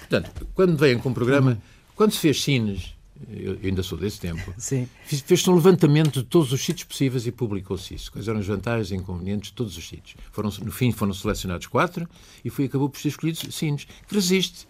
[0.09, 1.61] Portanto, quando vêm com o programa,
[1.95, 2.95] quando se fez Cines,
[3.31, 4.52] eu ainda sou desse tempo,
[5.05, 8.11] fez-se um levantamento de todos os sítios possíveis e publicou-se isso.
[8.11, 10.17] Quais eram as vantagens e inconvenientes de todos os sítios.
[10.33, 12.09] Foram, no fim foram selecionados quatro
[12.45, 14.67] e foi, acabou por ser escolhido Sines, que resiste.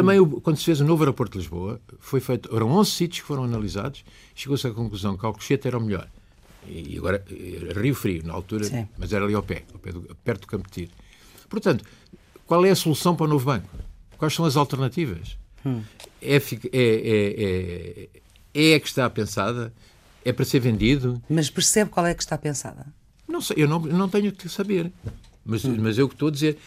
[0.00, 3.20] Também, o- quando se fez o novo aeroporto de Lisboa, foi feito, eram 11 sítios
[3.20, 6.08] que foram analisados, chegou-se à conclusão que Alcochete era o melhor.
[6.66, 7.24] E agora,
[7.80, 8.86] Rio Frio, na altura, Sim.
[8.98, 10.90] mas era ali ao pé, ao pé do- perto do Campo de Tiro.
[11.48, 11.84] Portanto,
[12.46, 13.68] qual é a solução para o novo banco?
[14.18, 15.36] Quais são as alternativas?
[16.20, 18.08] É, fi- é,
[18.54, 19.72] é, é, é a que está pensada?
[20.24, 21.22] É para ser vendido?
[21.28, 22.86] Mas percebe qual é que está pensada?
[23.26, 24.92] Não sei, eu não, não tenho que saber.
[25.44, 26.58] Mas, mas eu que estou a dizer,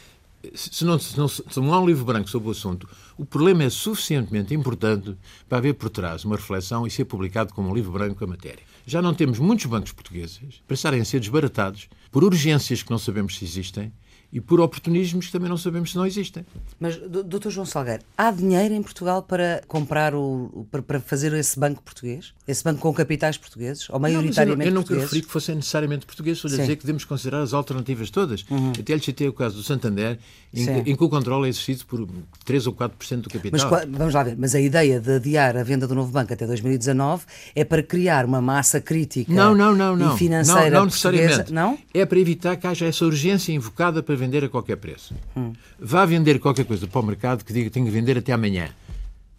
[0.53, 3.63] se não, se, não, se não há um livro branco sobre o assunto, o problema
[3.63, 5.15] é suficientemente importante
[5.48, 8.63] para haver por trás uma reflexão e ser publicado como um livro branco a matéria.
[8.86, 12.98] Já não temos muitos bancos portugueses para estarem a ser desbaratados por urgências que não
[12.98, 13.91] sabemos se existem
[14.33, 16.45] e por oportunismos que também não sabemos se não existem.
[16.79, 17.50] Mas, do- Dr.
[17.50, 20.65] João Salgueiro, há dinheiro em Portugal para comprar o.
[20.88, 22.33] para, fazer esse banco português?
[22.47, 23.89] Esse banco com capitais portugueses?
[23.89, 26.53] Ou Não, mas eu, não- maioritariamente eu nunca referi que fossem necessariamente portugueses, estou a.
[26.53, 26.61] Uhum.
[26.61, 28.45] dizer que devemos considerar as alternativas todas.
[28.79, 30.17] Até lhe citei o caso do Santander,
[30.53, 32.07] em que, em que o controle é exercido por
[32.45, 33.69] 3 ou 4% do capital.
[33.69, 36.45] Mas vamos lá ver, mas a ideia de adiar a venda do novo banco até
[36.47, 37.23] 2019
[37.55, 40.15] é para criar uma massa crítica Não, não, não, não.
[40.15, 41.51] e financeira não, não necessariamente.
[41.53, 41.77] Não?
[41.93, 45.14] É para evitar que haja essa urgência invocada para vender a qualquer preço.
[45.36, 45.53] Hum.
[45.79, 48.70] Vá vender qualquer coisa para o mercado que diga que tem que vender até amanhã.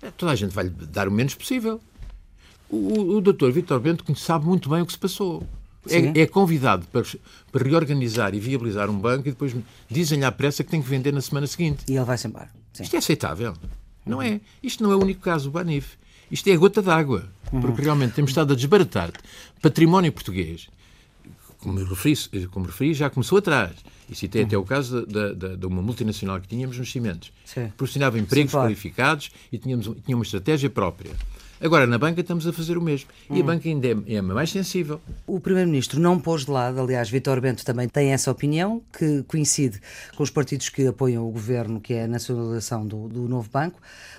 [0.03, 1.81] É, Toda a gente vai lhe dar o menos possível.
[2.69, 5.47] O, o, doutor Vítor Bento sabe muito bem o que se passou.
[5.89, 7.03] É, é convidado para,
[7.51, 9.55] para reorganizar e viabilizar um banco e depois
[9.91, 11.85] dizem-lhe à pressa que tem que vender na semana seguinte.
[11.89, 12.49] E ele vai-se embora.
[12.73, 12.85] Sim.
[12.85, 13.55] Isto é aceitável?
[14.07, 14.41] Não é.
[14.63, 15.97] Isto não é o único caso, o Banif.
[16.31, 17.29] Isto é a gota d'água.
[17.61, 19.13] Porque realmente temos estado a desbaratar
[19.61, 20.69] património português.
[21.63, 23.73] Como referi, como referi, já começou atrás.
[24.11, 27.33] E citei até o caso da- da- de uma multinacional que tínhamos nos cimentos.
[27.45, 27.69] Sim.
[27.69, 28.67] Proporcionava empregos Sim, claro.
[28.69, 31.13] qualificados e tínhamos, tinha uma estratégia própria.
[31.61, 33.09] Agora, na banca estamos a fazer o mesmo.
[33.31, 35.01] E a banca ainda é, é mais sensível.
[35.25, 39.81] O Primeiro-Ministro não pôs de lado, aliás, Vítor Bento também tem essa opinião, que coincide
[40.17, 43.79] com os partidos que apoiam o governo, que é a nacionalização do, do novo banco.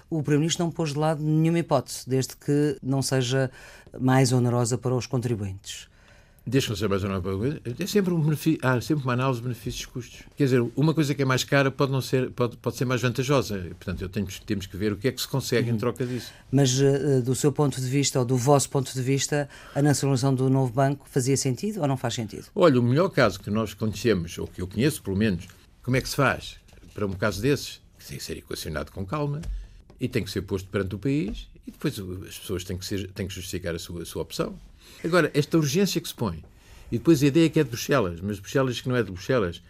[0.10, 3.51] O Primeiro-Ministro não pôs de lado nenhuma hipótese, desde que não seja
[3.99, 5.91] mais onerosa para os contribuintes.
[6.45, 7.21] Que não seja mais ou não
[7.79, 10.23] é sempre um benefício, há sempre uma análise de benefícios e custos.
[10.36, 13.01] Quer dizer, uma coisa que é mais cara pode, não ser, pode, pode ser mais
[13.01, 13.60] vantajosa.
[13.79, 16.34] Portanto, eu tenho, temos que ver o que é que se consegue em troca disso.
[16.51, 20.36] Mas, eh, do seu ponto de vista, ou do vosso ponto de vista, a nacionalização
[20.36, 22.45] do novo banco fazia sentido ou não faz sentido?
[22.53, 25.47] Olha, o melhor caso que nós conhecemos, ou que eu conheço pelo menos,
[25.82, 26.58] como é que se faz
[26.93, 27.82] para um caso desses?
[28.06, 29.41] Tem que ser equacionado com calma
[29.97, 33.10] e tem que ser posto perante o país e depois as pessoas têm que, ser,
[33.12, 34.60] têm que justificar a sua, a sua opção.
[35.04, 36.43] Agora, esta urgência que se põe,
[36.91, 39.62] e depois a ideia que é de Bruxelas, mas Bruxelas que não é de Bruxelas,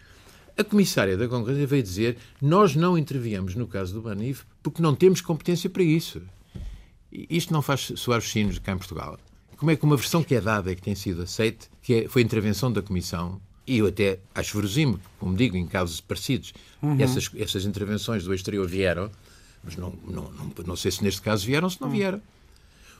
[0.56, 4.94] a comissária da concorrência veio dizer nós não interviemos no caso do Banif porque não
[4.94, 6.22] temos competência para isso.
[7.12, 9.18] Isto não faz soar os sinos cá em Portugal.
[9.56, 12.08] Como é que uma versão que é dada e que tem sido aceite, que é-
[12.08, 16.52] foi intervenção da Comissão, e eu até acho verosímil, como digo, em casos parecidos,
[16.98, 19.10] essas, essas intervenções do exterior vieram,
[19.62, 22.20] mas não, não, não, não sei se neste caso vieram ou se não vieram.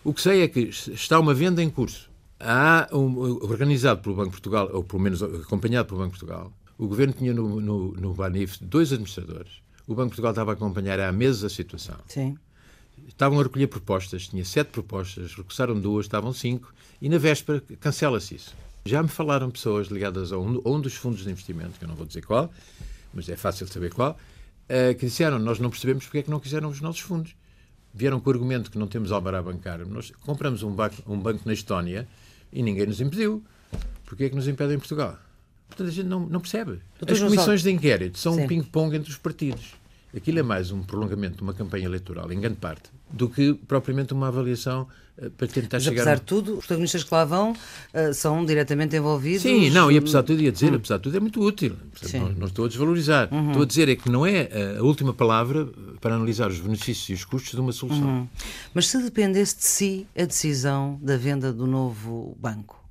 [0.04, 2.10] O que sei é que está uma venda em curso.
[2.38, 6.52] Há um, organizado pelo Banco de Portugal, ou pelo menos acompanhado pelo Banco de Portugal,
[6.76, 9.62] o governo tinha no, no, no Banif dois administradores.
[9.86, 11.96] O Banco de Portugal estava a acompanhar há meses a situação.
[12.06, 12.36] Sim.
[13.08, 18.34] Estavam a recolher propostas, tinha sete propostas, recursaram duas, estavam cinco, e na véspera cancela-se
[18.34, 18.54] isso.
[18.84, 21.88] Já me falaram pessoas ligadas a um, a um dos fundos de investimento, que eu
[21.88, 22.52] não vou dizer qual,
[23.14, 24.18] mas é fácil saber qual,
[24.68, 27.34] eh, que disseram, nós não percebemos porque é que não quiseram os nossos fundos.
[27.94, 29.86] Vieram com o argumento que não temos alvará bancário.
[29.86, 32.08] Nós compramos um banco, um banco na Estónia
[32.52, 33.42] e ninguém nos impediu.
[34.04, 35.16] Porquê é que nos impedem em Portugal?
[35.68, 36.80] Portanto, a gente não, não percebe.
[36.98, 38.42] Doutor As comissões de inquérito são Sim.
[38.42, 39.74] um ping-pong entre os partidos.
[40.16, 44.12] Aquilo é mais um prolongamento de uma campanha eleitoral, em grande parte, do que propriamente
[44.12, 44.86] uma avaliação
[45.18, 46.02] uh, para tentar Mas, chegar...
[46.02, 49.42] apesar de tudo, os protagonistas que lá vão uh, são diretamente envolvidos...
[49.42, 50.76] Sim, não, e apesar de tudo, ia dizer, hum.
[50.76, 51.76] apesar de tudo, é muito útil.
[52.12, 53.28] Não, não, estou a desvalorizar.
[53.32, 53.48] Uhum.
[53.48, 55.66] Estou a dizer é que não é a última palavra
[56.00, 58.06] para analisar os benefícios e os custos de uma solução.
[58.06, 58.28] Uhum.
[58.72, 62.84] Mas se dependesse de si a decisão da venda do novo banco,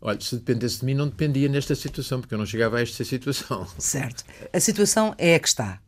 [0.00, 3.02] Olha, se dependesse de mim, não dependia nesta situação, porque eu não chegava a esta
[3.04, 3.66] situação.
[3.78, 4.24] Certo.
[4.52, 5.80] A situação é a que está.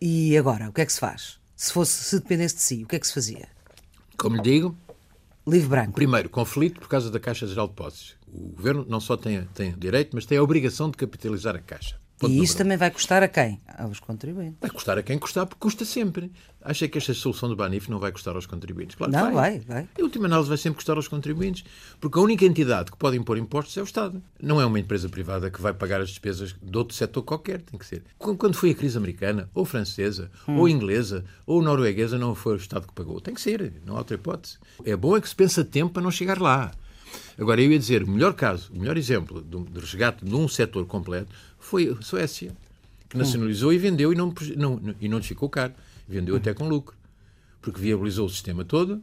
[0.00, 1.38] E agora, o que é que se faz?
[1.54, 3.48] Se, fosse, se dependesse de si, o que é que se fazia?
[4.16, 4.74] Como lhe digo,
[5.46, 5.92] livre branco.
[5.92, 8.16] Primeiro, conflito por causa da Caixa Geral de Depósitos.
[8.26, 12.00] O governo não só tem, tem direito, mas tem a obrigação de capitalizar a Caixa.
[12.20, 13.58] Ponto e isso também vai custar a quem?
[13.78, 14.58] Aos contribuintes.
[14.60, 16.30] Vai custar a quem custar, porque custa sempre.
[16.62, 18.94] Acha que esta solução do Banif não vai custar aos contribuintes?
[18.94, 19.32] Claro não, vai.
[19.32, 19.88] vai, vai.
[19.98, 21.64] Em última análise, vai sempre custar aos contribuintes,
[21.98, 24.22] porque a única entidade que pode impor impostos é o Estado.
[24.38, 27.78] Não é uma empresa privada que vai pagar as despesas de outro setor qualquer, tem
[27.78, 28.02] que ser.
[28.18, 30.58] Quando foi a crise americana, ou francesa, hum.
[30.58, 33.18] ou inglesa, ou norueguesa, não foi o Estado que pagou.
[33.18, 34.58] Tem que ser, não há outra hipótese.
[34.84, 36.70] É bom é que se pensa tempo para não chegar lá.
[37.38, 40.86] Agora, eu ia dizer, o melhor caso, o melhor exemplo de resgate de um setor
[40.86, 42.52] completo foi a Suécia
[43.08, 45.74] que nacionalizou e vendeu e não, não, e não ficou caro.
[46.08, 46.96] Vendeu até com lucro.
[47.60, 49.02] Porque viabilizou o sistema todo.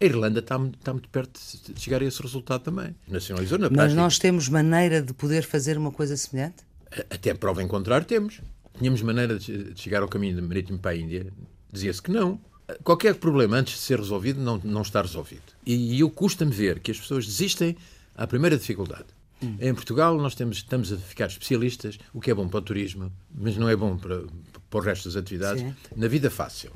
[0.00, 1.40] A Irlanda está, está muito perto
[1.72, 2.94] de chegar a esse resultado também.
[3.08, 4.00] Nacionalizou na Mas prática.
[4.00, 6.64] nós temos maneira de poder fazer uma coisa semelhante?
[7.10, 8.40] Até prova em contrário, temos.
[8.78, 11.32] Tínhamos maneira de chegar ao caminho marítimo para a Índia?
[11.72, 12.38] Dizia-se que não.
[12.82, 15.42] Qualquer problema antes de ser resolvido não, não está resolvido.
[15.64, 17.76] E, e eu custa-me ver que as pessoas desistem
[18.14, 19.06] à primeira dificuldade.
[19.42, 19.56] Hum.
[19.60, 23.12] Em Portugal nós temos, estamos a ficar especialistas, o que é bom para o turismo,
[23.32, 24.24] mas não é bom para,
[24.70, 25.74] para o resto das atividades, Sim.
[25.94, 26.72] na vida fácil.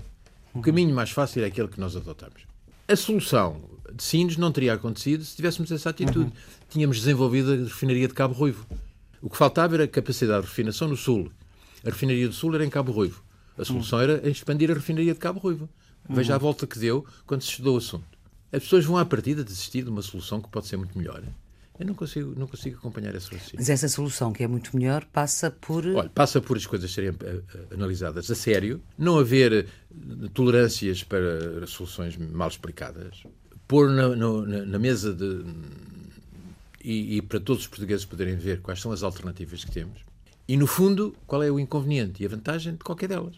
[0.52, 2.42] O caminho mais fácil é aquele que nós adotamos.
[2.86, 3.60] A solução
[3.94, 6.18] de Sines não teria acontecido se tivéssemos essa atitude.
[6.18, 6.32] Uhum.
[6.68, 8.66] Tínhamos desenvolvido a refinaria de Cabo Ruivo.
[9.22, 11.30] O que faltava era a capacidade de refinação no Sul.
[11.84, 13.22] A refinaria do Sul era em Cabo Ruivo.
[13.56, 14.04] A solução uhum.
[14.04, 15.68] era expandir a refinaria de Cabo Ruivo.
[16.10, 16.36] Veja uhum.
[16.36, 18.18] a volta que deu quando se estudou o assunto.
[18.52, 21.22] As pessoas vão à partida desistir de uma solução que pode ser muito melhor.
[21.78, 23.56] Eu não consigo, não consigo acompanhar esse raciocínio.
[23.56, 25.86] Mas essa solução, que é muito melhor, passa por.
[25.86, 27.14] Olha, passa por as coisas serem uh,
[27.72, 33.22] analisadas a sério, não haver uh, tolerâncias para soluções mal explicadas,
[33.66, 35.42] pôr na, na, na mesa de.
[36.84, 40.00] E, e, para todos os portugueses poderem ver quais são as alternativas que temos.
[40.48, 43.36] E, no fundo, qual é o inconveniente e a vantagem de qualquer delas.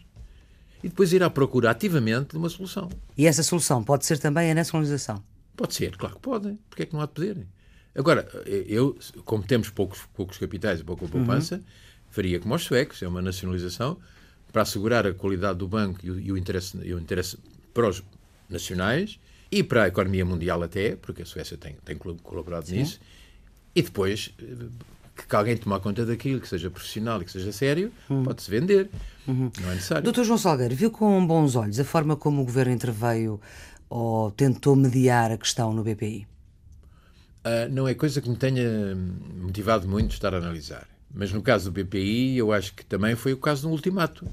[0.82, 2.88] E depois ir à procura ativamente de uma solução.
[3.16, 5.22] E essa solução pode ser também a nacionalização?
[5.56, 6.58] Pode ser, claro que pode.
[6.68, 7.46] Porquê é que não há de poder?
[7.94, 11.62] Agora, eu, como temos poucos, poucos capitais e pouca poupança, uhum.
[12.10, 13.98] faria como os suecos, é uma nacionalização
[14.50, 17.38] para assegurar a qualidade do banco e o, e o, interesse, e o interesse
[17.72, 18.02] para os
[18.48, 19.18] nacionais
[19.50, 22.76] e para a economia mundial até, porque a Suécia tem, tem colaborado Sim.
[22.76, 23.00] nisso,
[23.74, 24.34] e depois
[25.14, 28.24] que alguém tomar conta daquilo, que seja profissional e que seja sério, uhum.
[28.24, 28.90] pode-se vender.
[29.26, 29.50] Uhum.
[29.60, 30.02] Não é necessário.
[30.02, 33.40] Doutor João Salgueiro, viu com bons olhos a forma como o governo interveio
[33.88, 36.26] ou tentou mediar a questão no BPI?
[37.44, 38.96] Uh, não é coisa que me tenha
[39.40, 40.86] motivado muito estar a analisar.
[41.14, 44.26] Mas no caso do BPI, eu acho que também foi o caso do ultimato.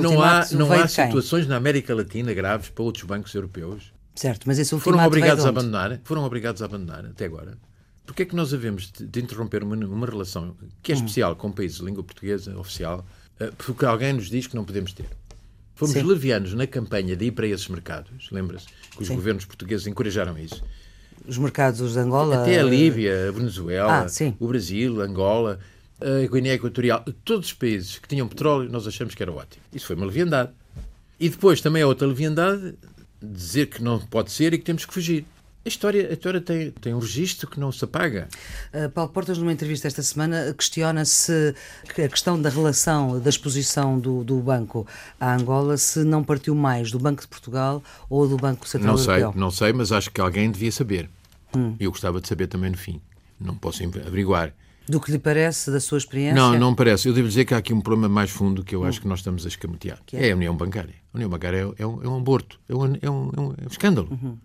[0.00, 3.92] não há, não há situações na América Latina graves para outros bancos europeus.
[4.14, 7.58] Certo, mas esse ultimato foram obrigados a abandonar, foram obrigados a abandonar até agora.
[8.06, 10.98] Porquê é que nós havemos de, de interromper uma, uma, relação que é hum.
[10.98, 13.04] especial com países de língua portuguesa oficial,
[13.40, 15.08] uh, porque alguém nos diz que não podemos ter?
[15.74, 16.02] Fomos Sim.
[16.02, 18.66] levianos na campanha de ir para esses mercados, lembra-se?
[18.92, 19.16] Que os Sim.
[19.16, 20.62] governos portugueses encorajaram isso
[21.26, 22.42] os mercados de Angola.
[22.42, 25.58] Até a Líbia, a Venezuela, ah, o Brasil, Angola,
[26.00, 29.62] a Guiné Equatorial, todos os países que tinham petróleo, nós achamos que era ótimo.
[29.72, 30.50] Isso foi uma leviandade.
[31.18, 32.74] E depois também é outra leviandade
[33.20, 35.24] dizer que não pode ser e que temos que fugir.
[35.66, 38.28] A história, a história tem, tem um registro que não se apaga.
[38.72, 41.56] Uh, Paulo Portas, numa entrevista esta semana, questiona se
[41.90, 44.86] a questão da relação, da exposição do, do banco
[45.18, 49.02] à Angola, se não partiu mais do Banco de Portugal ou do Banco Central não
[49.02, 49.32] Europeu.
[49.32, 51.10] Sei, não sei, mas acho que alguém devia saber.
[51.56, 51.74] Hum.
[51.80, 53.00] Eu gostava de saber também no fim.
[53.40, 54.54] Não posso averiguar.
[54.88, 56.36] Do que lhe parece, da sua experiência?
[56.36, 57.08] Não, não parece.
[57.08, 58.84] Eu devo dizer que há aqui um problema mais fundo que eu hum.
[58.84, 59.98] acho que nós estamos a escamotear.
[60.12, 60.28] É?
[60.28, 60.32] é?
[60.32, 60.94] a União Bancária.
[61.12, 63.54] A União Bancária é, é, um, é um, aborto, é um, é um, é um
[63.68, 64.08] escândalo.
[64.12, 64.38] Uhum.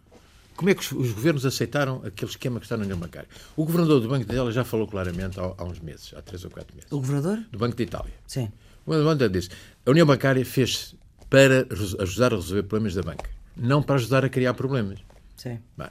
[0.56, 3.28] Como é que os, os, governos aceitaram aquele esquema que está na União Bancária?
[3.56, 6.44] O governador do Banco de Itália já falou claramente há, há, uns meses, há três
[6.44, 6.92] ou quatro meses.
[6.92, 7.44] O governador?
[7.52, 8.14] Do Banco de Itália.
[8.28, 8.52] Sim.
[8.86, 9.50] O governador disse,
[9.86, 10.96] a União Bancária fez
[11.30, 11.66] para
[12.00, 15.00] ajudar a resolver problemas da banca, não para ajudar a criar problemas.
[15.38, 15.60] Sim.
[15.78, 15.88] Bem,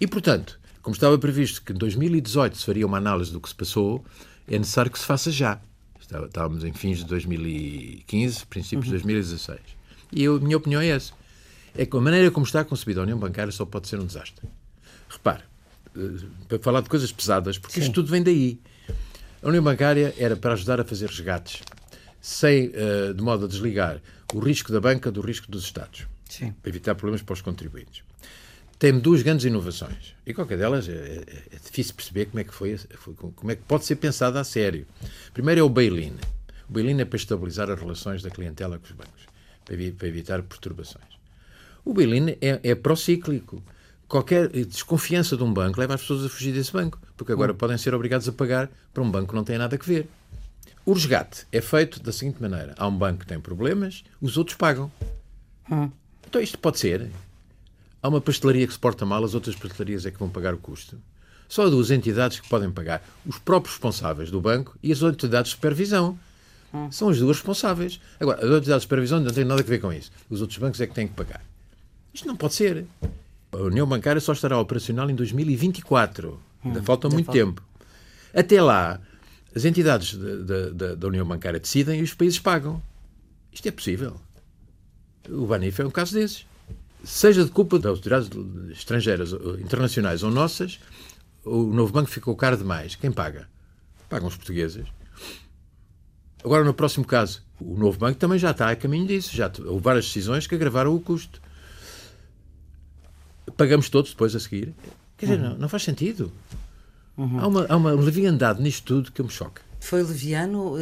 [0.00, 3.54] e, portanto, como estava previsto que em 2018 se faria uma análise do que se
[3.54, 4.04] passou,
[4.46, 5.60] é necessário que se faça já.
[5.98, 8.98] Estávamos em fins de 2015, princípios uhum.
[8.98, 9.60] de 2016.
[10.12, 11.12] E a minha opinião é essa.
[11.76, 14.46] É que a maneira como está concebida a União Bancária só pode ser um desastre.
[15.08, 15.42] Repare,
[15.96, 16.00] eh,
[16.48, 17.80] para falar de coisas pesadas, porque Sim.
[17.82, 18.60] isto tudo vem daí.
[19.42, 21.62] A União Bancária era para ajudar a fazer resgates.
[22.24, 24.00] sem, uh, de modo a desligar
[24.32, 26.52] o risco da banca do risco dos Estados, Sim.
[26.52, 28.02] para evitar problemas para os contribuintes.
[28.78, 32.54] Tem duas grandes inovações e qualquer delas é, é, é difícil perceber como é que
[32.54, 32.78] foi,
[33.36, 34.86] como é que pode ser pensada a sério.
[35.34, 36.14] Primeiro é o bail-in.
[36.66, 39.26] O bail-in é para estabilizar as relações da clientela com os bancos,
[39.66, 41.13] para evitar perturbações.
[41.84, 43.62] O bail-in é, é procíclico
[44.08, 47.56] qualquer desconfiança de um banco leva as pessoas a fugir desse banco, porque agora hum.
[47.56, 50.08] podem ser obrigados a pagar para um banco que não tem nada a ver.
[50.86, 54.56] O resgate é feito da seguinte maneira: há um banco que tem problemas, os outros
[54.56, 54.90] pagam.
[55.70, 55.90] Hum.
[56.26, 57.10] Então isto pode ser.
[58.02, 60.58] Há uma pastelaria que se porta mal, as outras pastelarias é que vão pagar o
[60.58, 60.98] custo.
[61.48, 65.50] Só há duas entidades que podem pagar: os próprios responsáveis do banco e as entidades
[65.50, 66.18] de supervisão.
[66.72, 66.90] Hum.
[66.90, 68.00] São as duas responsáveis.
[68.20, 70.10] Agora, as entidades de supervisão não têm nada a ver com isso.
[70.28, 71.40] Os outros bancos é que têm que pagar.
[72.14, 72.86] Isto não pode ser.
[73.50, 76.40] A União Bancária só estará operacional em 2024.
[76.64, 77.40] Ainda hum, falta muito falta.
[77.40, 77.62] tempo.
[78.32, 79.00] Até lá,
[79.54, 82.80] as entidades de, de, da União Bancária decidem e os países pagam.
[83.52, 84.20] Isto é possível.
[85.28, 86.46] O Banif é um caso desses.
[87.02, 88.30] Seja de culpa das autoridades
[88.70, 90.78] estrangeiras, internacionais ou nossas,
[91.44, 92.94] o novo banco ficou caro demais.
[92.94, 93.48] Quem paga?
[94.08, 94.86] Pagam os portugueses.
[96.42, 99.34] Agora, no próximo caso, o novo banco também já está a caminho disso.
[99.36, 101.40] Já houve várias decisões que agravaram o custo
[103.56, 104.74] pagamos todos depois a seguir.
[105.16, 105.50] Quer dizer, uhum.
[105.50, 106.32] não, não, faz sentido.
[107.16, 107.40] Uhum.
[107.40, 109.62] Há, uma, há uma leviandade nisto tudo que me choca.
[109.80, 110.78] Foi leviano uh,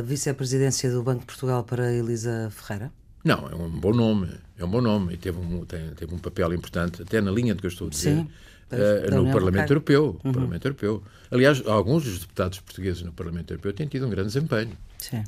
[0.00, 2.90] a vice-presidência do Banco de Portugal para Elisa Ferreira?
[3.22, 4.28] Não, é um bom nome.
[4.58, 7.54] É um bom nome e teve um, tem, teve um papel importante, até na linha
[7.54, 8.28] do que eu estou a dizer, Sim,
[8.72, 10.32] uh, no Parlamento Europeu, uhum.
[10.32, 11.02] Parlamento Europeu.
[11.30, 14.72] Aliás, alguns dos deputados portugueses no Parlamento Europeu têm tido um grande desempenho.
[14.98, 15.24] Sim.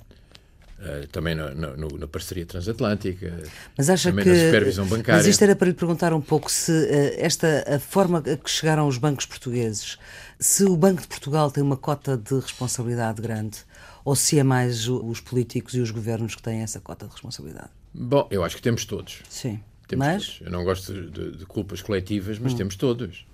[0.78, 3.42] Uh, também no, no, na parceria transatlântica,
[3.76, 5.18] mas acha também que, na supervisão bancária.
[5.18, 8.48] Mas isto era para lhe perguntar um pouco se uh, esta a forma a que
[8.48, 9.98] chegaram os bancos portugueses,
[10.38, 13.58] se o Banco de Portugal tem uma cota de responsabilidade grande
[14.04, 17.70] ou se é mais os políticos e os governos que têm essa cota de responsabilidade.
[17.92, 19.20] Bom, eu acho que temos todos.
[19.28, 19.60] Sim.
[19.88, 20.26] Temos mas...
[20.26, 20.40] Todos.
[20.42, 22.56] Eu não gosto de, de culpas coletivas, mas hum.
[22.56, 23.26] temos todos.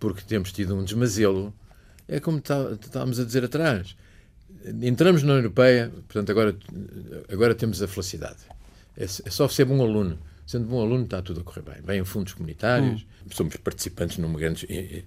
[0.00, 1.54] Porque temos tido um desmazelo.
[2.08, 3.94] É como tá, estávamos a dizer atrás
[4.82, 6.56] entramos na União Europeia, portanto, agora,
[7.30, 8.38] agora temos a felicidade.
[8.96, 10.18] É, é só ser bom aluno.
[10.46, 11.82] Sendo bom aluno, está tudo a correr bem.
[11.82, 13.30] Vêm fundos comunitários, hum.
[13.32, 15.04] somos participantes numa grande eh,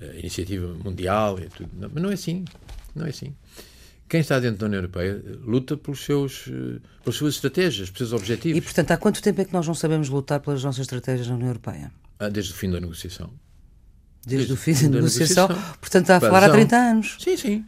[0.00, 1.70] eh, iniciativa mundial, e tudo.
[1.74, 2.44] Não, mas não é assim.
[2.94, 3.34] Não é assim.
[4.08, 8.12] Quem está dentro da União Europeia luta pelos seus, eh, pelas suas estratégias, pelos seus
[8.20, 8.58] objetivos.
[8.58, 11.34] E, portanto, há quanto tempo é que nós não sabemos lutar pelas nossas estratégias na
[11.34, 11.92] União Europeia?
[12.18, 13.30] Ah, desde o fim da negociação.
[14.26, 15.48] Desde, desde o fim da, da negociação.
[15.48, 15.76] negociação.
[15.80, 17.16] Portanto, está a falar há 30 anos.
[17.20, 17.64] Sim, sim.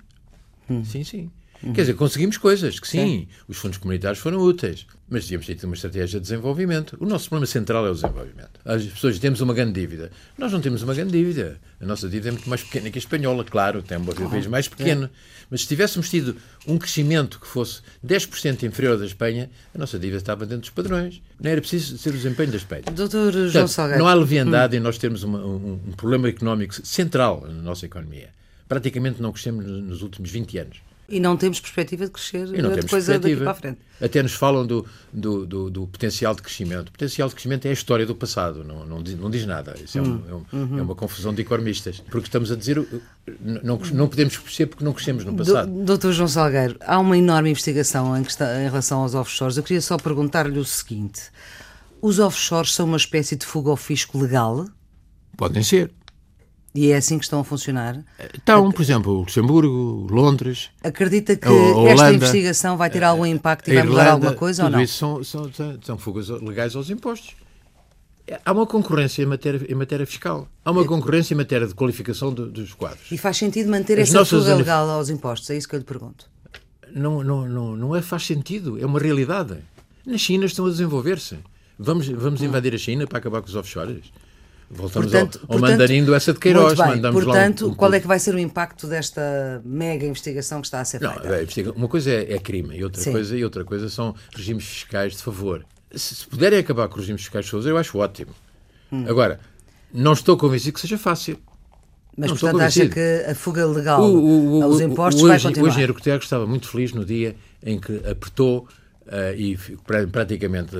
[0.70, 0.84] Hum.
[0.84, 1.30] Sim, sim.
[1.62, 1.74] Uhum.
[1.74, 5.66] Quer dizer, conseguimos coisas, que sim, sim, os fundos comunitários foram úteis, mas devíamos ter
[5.66, 6.96] uma estratégia de desenvolvimento.
[6.98, 8.60] O nosso problema central é o desenvolvimento.
[8.64, 10.10] As pessoas temos uma grande dívida.
[10.38, 11.60] Nós não temos uma grande dívida.
[11.78, 14.68] A nossa dívida é muito mais pequena que a espanhola, claro, tem um vez mais
[14.68, 15.04] pequeno.
[15.04, 15.10] É.
[15.50, 20.18] Mas se tivéssemos tido um crescimento que fosse 10% inferior da Espanha, a nossa dívida
[20.18, 21.20] estava dentro dos padrões.
[21.38, 22.84] Não era preciso ser o desempenho da Espanha.
[22.94, 23.98] Doutor Portanto, João Salgado.
[23.98, 24.80] Não há leviandade hum.
[24.80, 28.39] em nós termos uma, um, um problema económico central na nossa economia.
[28.70, 30.76] Praticamente não crescemos nos últimos 20 anos.
[31.08, 33.78] E não temos perspectiva de crescer e não depois daqui para a frente.
[34.00, 36.90] Até nos falam do, do, do, do, potencial de crescimento.
[36.90, 39.74] O potencial de crescimento é a história do passado, não, não, diz, não diz nada.
[39.84, 40.78] Isso é, um, hum, é, um, uhum.
[40.78, 41.98] é, uma confusão de economistas.
[41.98, 42.76] Porque estamos a dizer,
[43.40, 45.68] não, não podemos crescer porque não crescemos no passado.
[45.84, 49.56] Doutor João Salgueiro, há uma enorme investigação em, está, em relação aos offshores.
[49.56, 51.22] Eu queria só perguntar-lhe o seguinte:
[52.00, 54.64] os offshores são uma espécie de fuga ao fisco legal?
[55.36, 55.90] Podem ser.
[56.74, 58.00] E é assim que estão a funcionar?
[58.32, 60.70] Estão, por exemplo, Luxemburgo, Londres.
[60.84, 61.48] Acredita que
[61.88, 64.80] esta investigação vai ter algum impacto e vai mudar alguma coisa ou não?
[64.80, 67.34] Isso são, são, são fugas legais aos impostos.
[68.44, 70.48] Há uma concorrência em matéria, em matéria fiscal.
[70.64, 73.10] Há uma concorrência em matéria de qualificação dos quadros.
[73.10, 75.50] E faz sentido manter As essa fuga legal aos impostos?
[75.50, 76.30] É isso que eu lhe pergunto.
[76.92, 78.78] Não, não, não, não é faz sentido.
[78.80, 79.56] É uma realidade.
[80.06, 81.38] Na China estão a desenvolver-se.
[81.76, 84.12] Vamos, vamos invadir a China para acabar com os offshores?
[84.70, 86.78] Voltamos portanto, ao, ao portanto, mandarim do essa de Queiroz.
[86.78, 90.60] Bem, mandamos portanto, um, um, qual é que vai ser o impacto desta mega investigação
[90.60, 91.60] que está a ser não, feita?
[91.60, 95.16] É, uma coisa é, é crime e outra, coisa, e outra coisa são regimes fiscais
[95.16, 95.66] de favor.
[95.92, 98.30] Se, se puderem acabar com regimes fiscais de favor, eu acho ótimo.
[98.92, 99.04] Hum.
[99.08, 99.40] Agora,
[99.92, 101.36] não estou convencido que seja fácil.
[102.16, 105.66] Mas, não portanto, acha que a fuga legal o, o, aos impostos o, vai continuar?
[105.66, 108.68] O engenheiro Guterres estava muito feliz no dia em que apertou
[109.10, 109.58] Uh, e
[110.12, 110.76] praticamente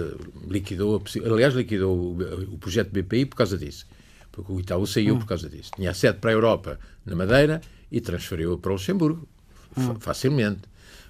[0.49, 3.85] liquidou, aliás, liquidou o, o, projeto BPI por causa disso.
[4.31, 5.19] Porque o Itaú saiu hum.
[5.19, 5.73] por causa disso.
[5.75, 9.29] Tinha sede para a Europa na Madeira e transferiu para o Luxemburgo
[9.77, 9.97] hum.
[9.99, 10.61] facilmente.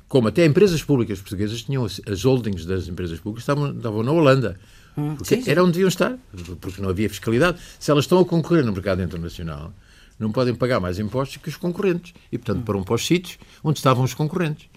[0.09, 4.59] Como até empresas públicas portuguesas tinham as holdings das empresas públicas estavam, estavam na Holanda.
[4.97, 5.15] Hum.
[5.15, 5.51] Porque sim, sim.
[5.51, 6.19] era onde deviam estar,
[6.59, 7.61] porque não havia fiscalidade.
[7.79, 9.75] Se elas estão a concorrer no mercado internacional,
[10.19, 12.15] não podem pagar mais impostos que os concorrentes.
[12.33, 12.65] E, portanto, hum.
[12.65, 14.71] para um para os sítios onde estavam os concorrentes.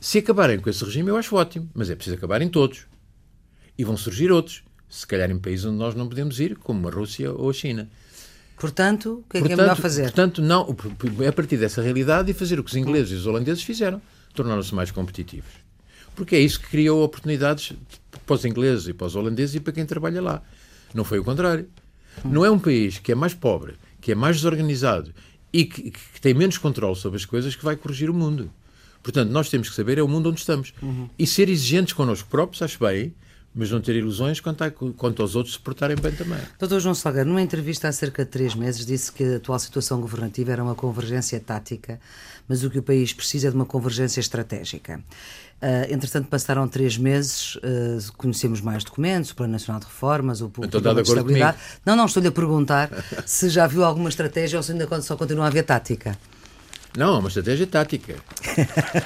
[0.00, 2.86] Se acabarem com esse regime, eu acho ótimo, mas é preciso acabarem todos.
[3.78, 6.90] E vão surgir outros, se calhar em países onde nós não podemos ir, como a
[6.90, 7.88] Rússia ou a China.
[8.58, 10.02] Portanto, o que é portanto, que é melhor fazer?
[10.04, 10.74] Portanto, não,
[11.20, 14.00] é a partir dessa realidade e fazer o que os ingleses e os holandeses fizeram.
[14.34, 15.50] Tornaram-se mais competitivos.
[16.14, 17.72] Porque é isso que criou oportunidades
[18.24, 20.42] para os ingleses e para os holandeses e para quem trabalha lá.
[20.94, 21.68] Não foi o contrário.
[22.24, 25.12] Não é um país que é mais pobre, que é mais desorganizado
[25.52, 28.50] e que, que tem menos controle sobre as coisas que vai corrigir o mundo.
[29.06, 30.74] Portanto, nós temos que saber é o mundo onde estamos.
[30.82, 31.08] Uhum.
[31.16, 33.14] E ser exigentes connosco próprios, acho bem,
[33.54, 36.40] mas não ter ilusões quanto, a, quanto aos outros se portarem bem também.
[36.58, 40.00] Doutor João Salgueiro, numa entrevista há cerca de três meses, disse que a atual situação
[40.00, 42.00] governativa era uma convergência tática,
[42.48, 44.98] mas o que o país precisa é de uma convergência estratégica.
[45.62, 50.48] Uh, entretanto, passaram três meses, uh, conhecemos mais documentos, o Plano Nacional de Reformas, o
[50.48, 51.58] Plano então, de Estabilidade.
[51.58, 51.80] Comigo.
[51.86, 52.90] Não, não, estou-lhe a perguntar
[53.24, 56.18] se já viu alguma estratégia ou se ainda só continua a haver tática.
[56.96, 58.14] Não, é uma estratégia tática.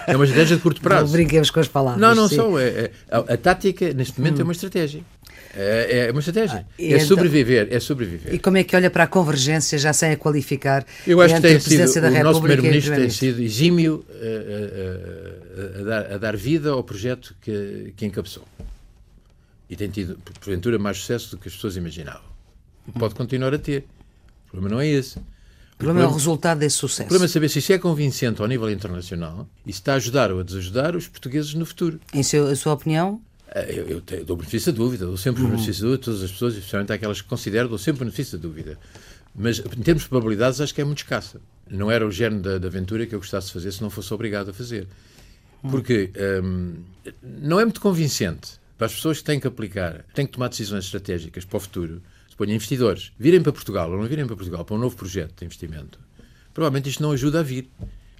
[0.07, 1.07] É uma estratégia de curto prazo.
[1.07, 2.00] Não brinquemos com as palavras.
[2.00, 2.37] Não, não sim.
[2.37, 2.59] só.
[2.59, 4.42] É, é, a, a, tática, neste momento, hum.
[4.42, 5.03] é uma estratégia.
[5.55, 6.64] É, é uma estratégia.
[6.68, 8.33] Ah, é então, sobreviver, é sobreviver.
[8.33, 10.87] E como é que olha para a convergência, já sem a qualificar?
[11.07, 15.85] Eu acho que tem sido, o nosso Primeiro-Ministro tem sido exímio a, a, a, a,
[15.85, 18.44] dar, a dar vida ao projeto que, que encabeçou.
[19.68, 22.31] E tem tido, porventura, mais sucesso do que as pessoas imaginavam.
[22.98, 23.85] Pode continuar a ter.
[24.46, 25.18] O problema não é esse.
[25.80, 27.04] O problema é o resultado desse sucesso.
[27.04, 29.96] O problema é saber se isso é convincente ao nível internacional e se está a
[29.96, 31.98] ajudar ou a desajudar os portugueses no futuro.
[32.12, 33.18] Em seu, a sua opinião?
[33.48, 35.48] Eh, eu, eu, eu dou benefício da dúvida, dou sempre uhum.
[35.48, 38.42] benefício da dúvida a todas as pessoas, especialmente aquelas que considero, dou sempre benefício da
[38.46, 38.78] dúvida.
[39.34, 41.40] Mas, em termos de probabilidades, acho que é muito escassa.
[41.70, 44.12] Não era o género da, da aventura que eu gostasse de fazer se não fosse
[44.12, 44.86] obrigado a fazer.
[45.62, 46.10] Porque
[46.42, 46.74] hum,
[47.22, 50.84] não é muito convincente para as pessoas que têm que aplicar, têm que tomar decisões
[50.84, 52.02] estratégicas para o futuro,
[52.40, 55.44] suponha investidores, virem para Portugal ou não virem para Portugal para um novo projeto de
[55.44, 55.98] investimento,
[56.55, 57.68] provavelmente isto não ajuda a vir.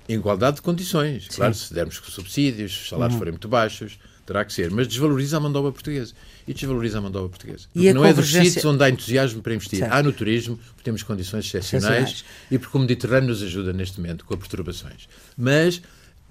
[0.09, 1.25] Em igualdade de condições.
[1.25, 1.37] Sim.
[1.37, 3.19] Claro, se dermos subsídios, os salários uhum.
[3.19, 4.69] forem muito baixos, terá que ser.
[4.71, 6.15] Mas desvaloriza a obra portuguesa.
[6.49, 7.69] E desvaloriza a obra portuguesa.
[7.75, 8.39] E não convergência...
[8.39, 9.79] é dos sítios onde há entusiasmo para investir.
[9.79, 9.93] Certo.
[9.93, 14.25] Há no turismo, porque temos condições excepcionais e porque o Mediterrâneo nos ajuda neste momento
[14.25, 15.09] com as perturbações.
[15.39, 15.81] Mas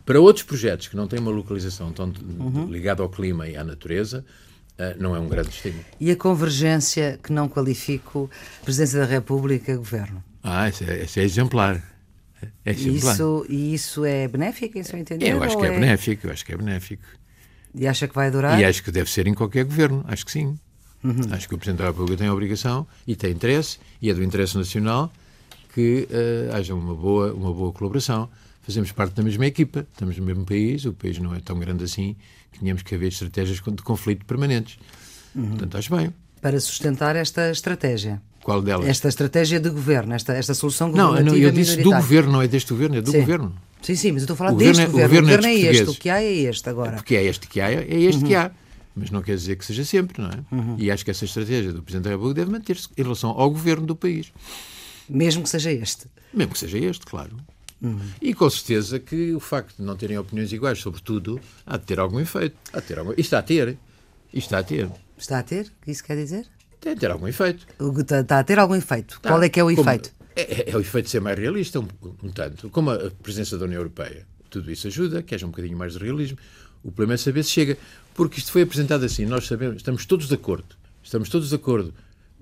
[0.06, 2.70] para outros projetos que não têm uma localização tão uhum.
[2.70, 4.26] ligada ao clima e à natureza,
[4.98, 5.84] não é um grande estímulo.
[6.00, 8.30] E a convergência que não qualifico,
[8.64, 10.24] Presidência da República, Governo?
[10.44, 11.84] Ah, isso é, isso é exemplar.
[12.66, 13.14] É exemplar.
[13.14, 15.30] Isso, e isso é benéfico, em seu entender?
[15.30, 17.04] Eu acho que é, é benéfico, eu acho que é benéfico.
[17.76, 18.60] E acha que vai durar?
[18.60, 20.58] E acho que deve ser em qualquer governo, acho que sim.
[21.04, 21.22] Uhum.
[21.32, 24.24] Acho que o Presidente da República tem a obrigação e tem interesse, e é do
[24.24, 25.12] interesse nacional,
[25.74, 28.30] que uh, haja uma boa, uma boa colaboração.
[28.70, 31.84] Fazemos parte da mesma equipa, estamos no mesmo país, o país não é tão grande
[31.84, 32.16] assim,
[32.52, 34.78] que tínhamos que haver estratégias de conflito permanentes.
[35.36, 35.50] Uhum.
[35.50, 36.14] Portanto, acho bem.
[36.40, 38.22] Para sustentar esta estratégia.
[38.44, 38.88] Qual delas?
[38.88, 42.44] Esta estratégia de governo, esta, esta solução governativa Não, não eu disse do governo, não
[42.44, 43.22] é deste governo, é do sim.
[43.22, 43.56] governo.
[43.82, 44.92] Sim, sim, mas eu estou a falar deste governo.
[44.92, 45.18] governo.
[45.18, 46.96] O governo, é, o governo é, este, o que há é este agora.
[46.98, 48.28] Porque é este que há, é este uhum.
[48.28, 48.52] que há.
[48.96, 50.44] Mas não quer dizer que seja sempre, não é?
[50.52, 50.76] Uhum.
[50.78, 53.88] E acho que essa estratégia do Presidente da República deve manter-se em relação ao governo
[53.88, 54.32] do país.
[55.10, 56.06] Mesmo que seja este.
[56.32, 57.36] Mesmo que seja este, claro.
[57.82, 58.00] Uhum.
[58.22, 61.86] E com certeza que o facto de não terem opiniões iguais sobre tudo há de
[61.86, 62.58] ter algum efeito.
[62.74, 63.12] Há de ter algum...
[63.12, 63.78] Isto está a ter.
[64.34, 64.92] Isto está a ter.
[65.18, 65.66] Está a ter?
[65.66, 66.46] O que isso quer dizer?
[66.80, 67.66] Tem a ter algum efeito.
[68.00, 69.20] Está, está a ter algum efeito.
[69.22, 69.82] Qual é que é o Como...
[69.82, 70.14] efeito?
[70.36, 71.88] É, é, é, o efeito de ser mais realista, um,
[72.24, 72.70] um, tanto.
[72.70, 74.26] Como a presença da União Europeia.
[74.50, 76.38] Tudo isso ajuda, que haja um bocadinho mais de realismo.
[76.84, 77.78] O problema é saber se chega.
[78.14, 79.26] Porque isto foi apresentado assim.
[79.26, 80.76] Nós sabemos, estamos todos de acordo.
[81.04, 81.94] Estamos todos de acordo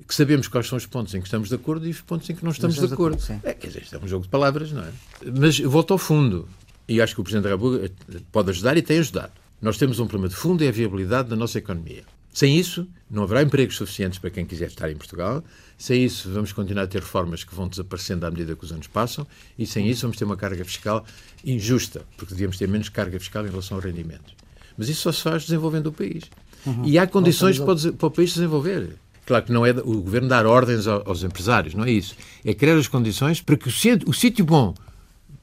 [0.05, 2.35] que sabemos quais são os pontos em que estamos de acordo e os pontos em
[2.35, 3.17] que não estamos, de acordo.
[3.17, 4.91] De acordo é, quer dizer, isto é um jogo de palavras, não é?
[5.37, 6.47] Mas volto ao fundo.
[6.87, 7.93] E acho que o Presidente da República
[8.31, 9.33] pode ajudar e tem ajudado.
[9.61, 12.03] Nós temos um problema de fundo e a viabilidade da nossa economia.
[12.37, 15.43] Sem isso, não haverá empregos suficientes para quem quiser estar em Portugal.
[15.75, 18.85] Sem isso, vamos continuar a ter reformas que vão desaparecendo à medida que os anos
[18.85, 19.25] passam.
[19.57, 21.03] E sem isso, vamos ter uma carga fiscal
[21.43, 24.35] injusta, porque devíamos ter menos carga fiscal em relação ao rendimento.
[24.77, 26.25] Mas isso só se faz desenvolvendo o país.
[26.63, 26.85] Uhum.
[26.85, 28.95] E há condições para, para o país desenvolver.
[29.27, 32.15] Claro que não é o governo dar ordens aos empresários, não é isso.
[32.45, 34.73] É criar as condições para que o sítio bom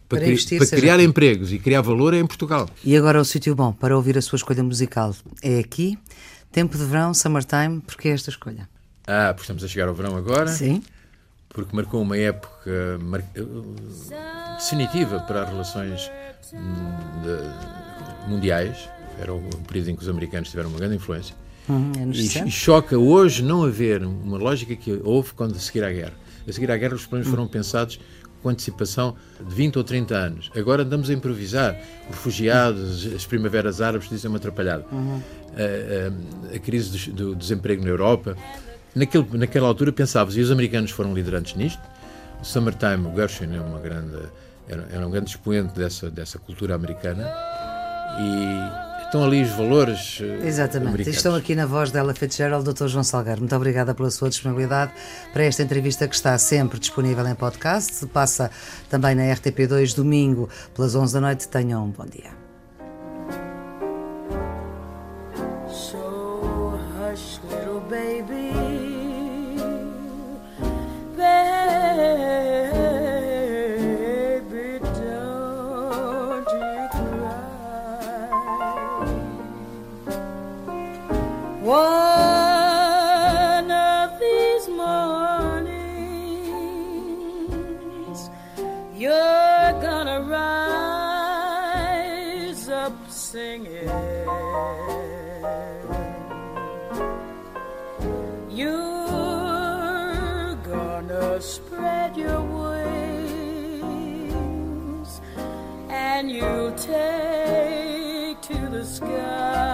[0.08, 2.66] para, para, cri para criar empregos e criar valor é em Portugal.
[2.82, 5.98] E agora o sítio bom para ouvir a sua escolha musical é aqui.
[6.50, 8.66] Tempo de verão, summertime, porque é esta escolha?
[9.06, 10.48] Ah, porque estamos a chegar ao verão agora.
[10.48, 10.82] Sim.
[11.50, 13.22] Porque marcou uma época mar...
[14.56, 16.10] definitiva para as relações
[16.54, 18.88] hum, mundiais.
[19.20, 21.34] Era o período em que os americanos tiveram uma grande influência.
[21.68, 25.84] Uhum, é e, e, choca hoje não haver uma lógica que houve quando a seguir
[25.84, 26.14] à guerra.
[26.46, 27.98] A seguir à guerra, os planos foram pensados
[28.42, 30.50] com antecipação de 20 ou 30 anos.
[30.54, 31.80] Agora andamos a improvisar.
[32.10, 34.84] Os refugiados, as primaveras árabes dizem uma atrapalhada.
[34.92, 35.22] Uhum.
[35.56, 38.36] A, a, a, crise do, do, desemprego na Europa.
[38.94, 41.80] Naquele, naquela altura pensávamos, e os americanos foram liderantes nisto.
[42.40, 44.18] O Summertime, o Gershwin é uma grande,
[44.68, 47.32] era, era um grande expoente dessa, dessa cultura americana
[48.20, 50.18] e estão ali os valores.
[50.20, 50.88] eh, Exatamente.
[50.88, 51.16] americanos.
[51.16, 52.88] Estão aqui na voz dela Fitzgerald, Dr.
[52.88, 53.40] João Salgueiro.
[53.40, 54.92] Muito obrigada pela sua disponibilidade
[55.32, 58.04] para esta entrevista que está sempre disponível em podcast.
[58.06, 58.50] Passa
[58.90, 61.48] também na RTP2 domingo pelas 11 da noite.
[61.48, 62.43] Tenham um bom dia.
[92.84, 93.88] Up singing.
[98.50, 103.40] You're gonna spread your wings
[105.88, 109.73] and you'll take to the sky.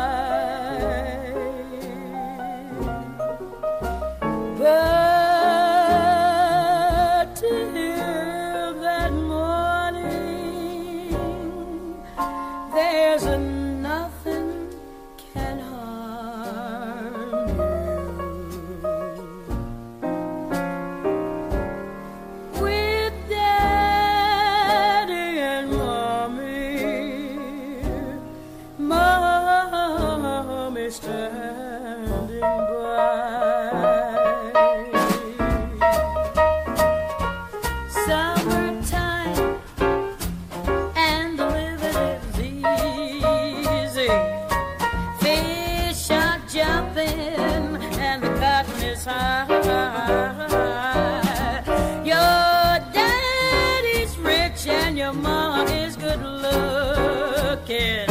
[56.00, 58.08] Good looking.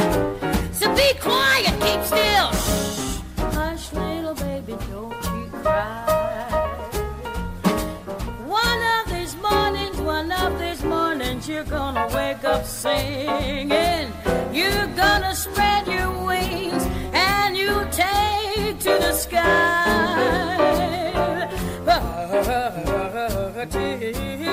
[0.74, 2.50] So be quiet, keep still.
[3.56, 6.06] Hush, little baby, don't you cry.
[8.46, 14.14] One of these mornings, one of these mornings, you're gonna wake up singing.
[14.54, 16.84] You're gonna spread your wings
[17.14, 20.06] and you take to the sky.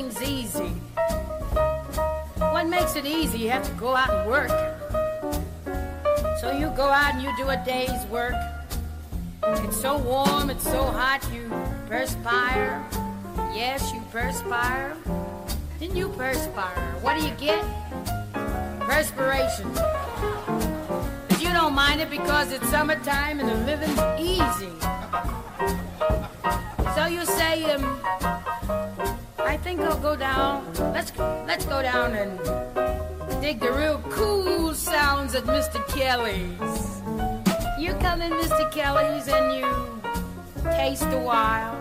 [0.00, 0.72] the living's easy.
[2.38, 3.38] What makes it easy?
[3.38, 4.50] You have to go out and work.
[6.40, 8.34] So you go out and you do a day's work.
[9.42, 11.50] It's so warm, it's so hot, you
[11.86, 12.84] perspire.
[13.52, 14.96] Yes, you perspire.
[15.78, 16.94] Then you perspire.
[17.02, 17.64] What do you get?
[18.80, 19.70] Perspiration.
[21.28, 24.72] But you don't mind it because it's summertime and the living's easy.
[26.94, 28.00] So you say, um,
[29.50, 30.72] I think I'll go down.
[30.94, 32.38] Let's let's go down and
[33.42, 35.84] dig the real cool sounds at Mr.
[35.88, 37.02] Kelly's.
[37.76, 38.70] You come in Mr.
[38.70, 39.68] Kelly's and you
[40.62, 41.76] taste a while.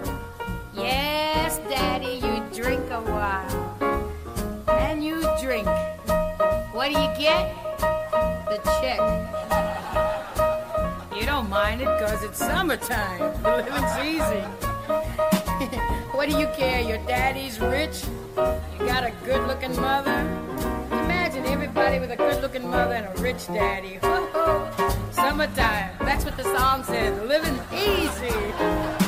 [0.73, 3.77] Yes, Daddy, you drink a while.
[4.67, 5.67] And you drink.
[6.73, 7.53] What do you get?
[8.49, 8.99] The check.
[11.15, 13.19] You don't mind it because it's summertime.
[13.43, 14.43] The living's easy.
[16.19, 16.81] what do you care?
[16.81, 18.03] Your daddy's rich.
[18.35, 20.19] You got a good looking mother.
[20.91, 23.99] Imagine everybody with a good looking mother and a rich daddy.
[24.03, 24.91] Ho ho!
[25.11, 25.95] Summertime.
[25.99, 27.17] That's what the song says.
[27.25, 28.98] Living easy.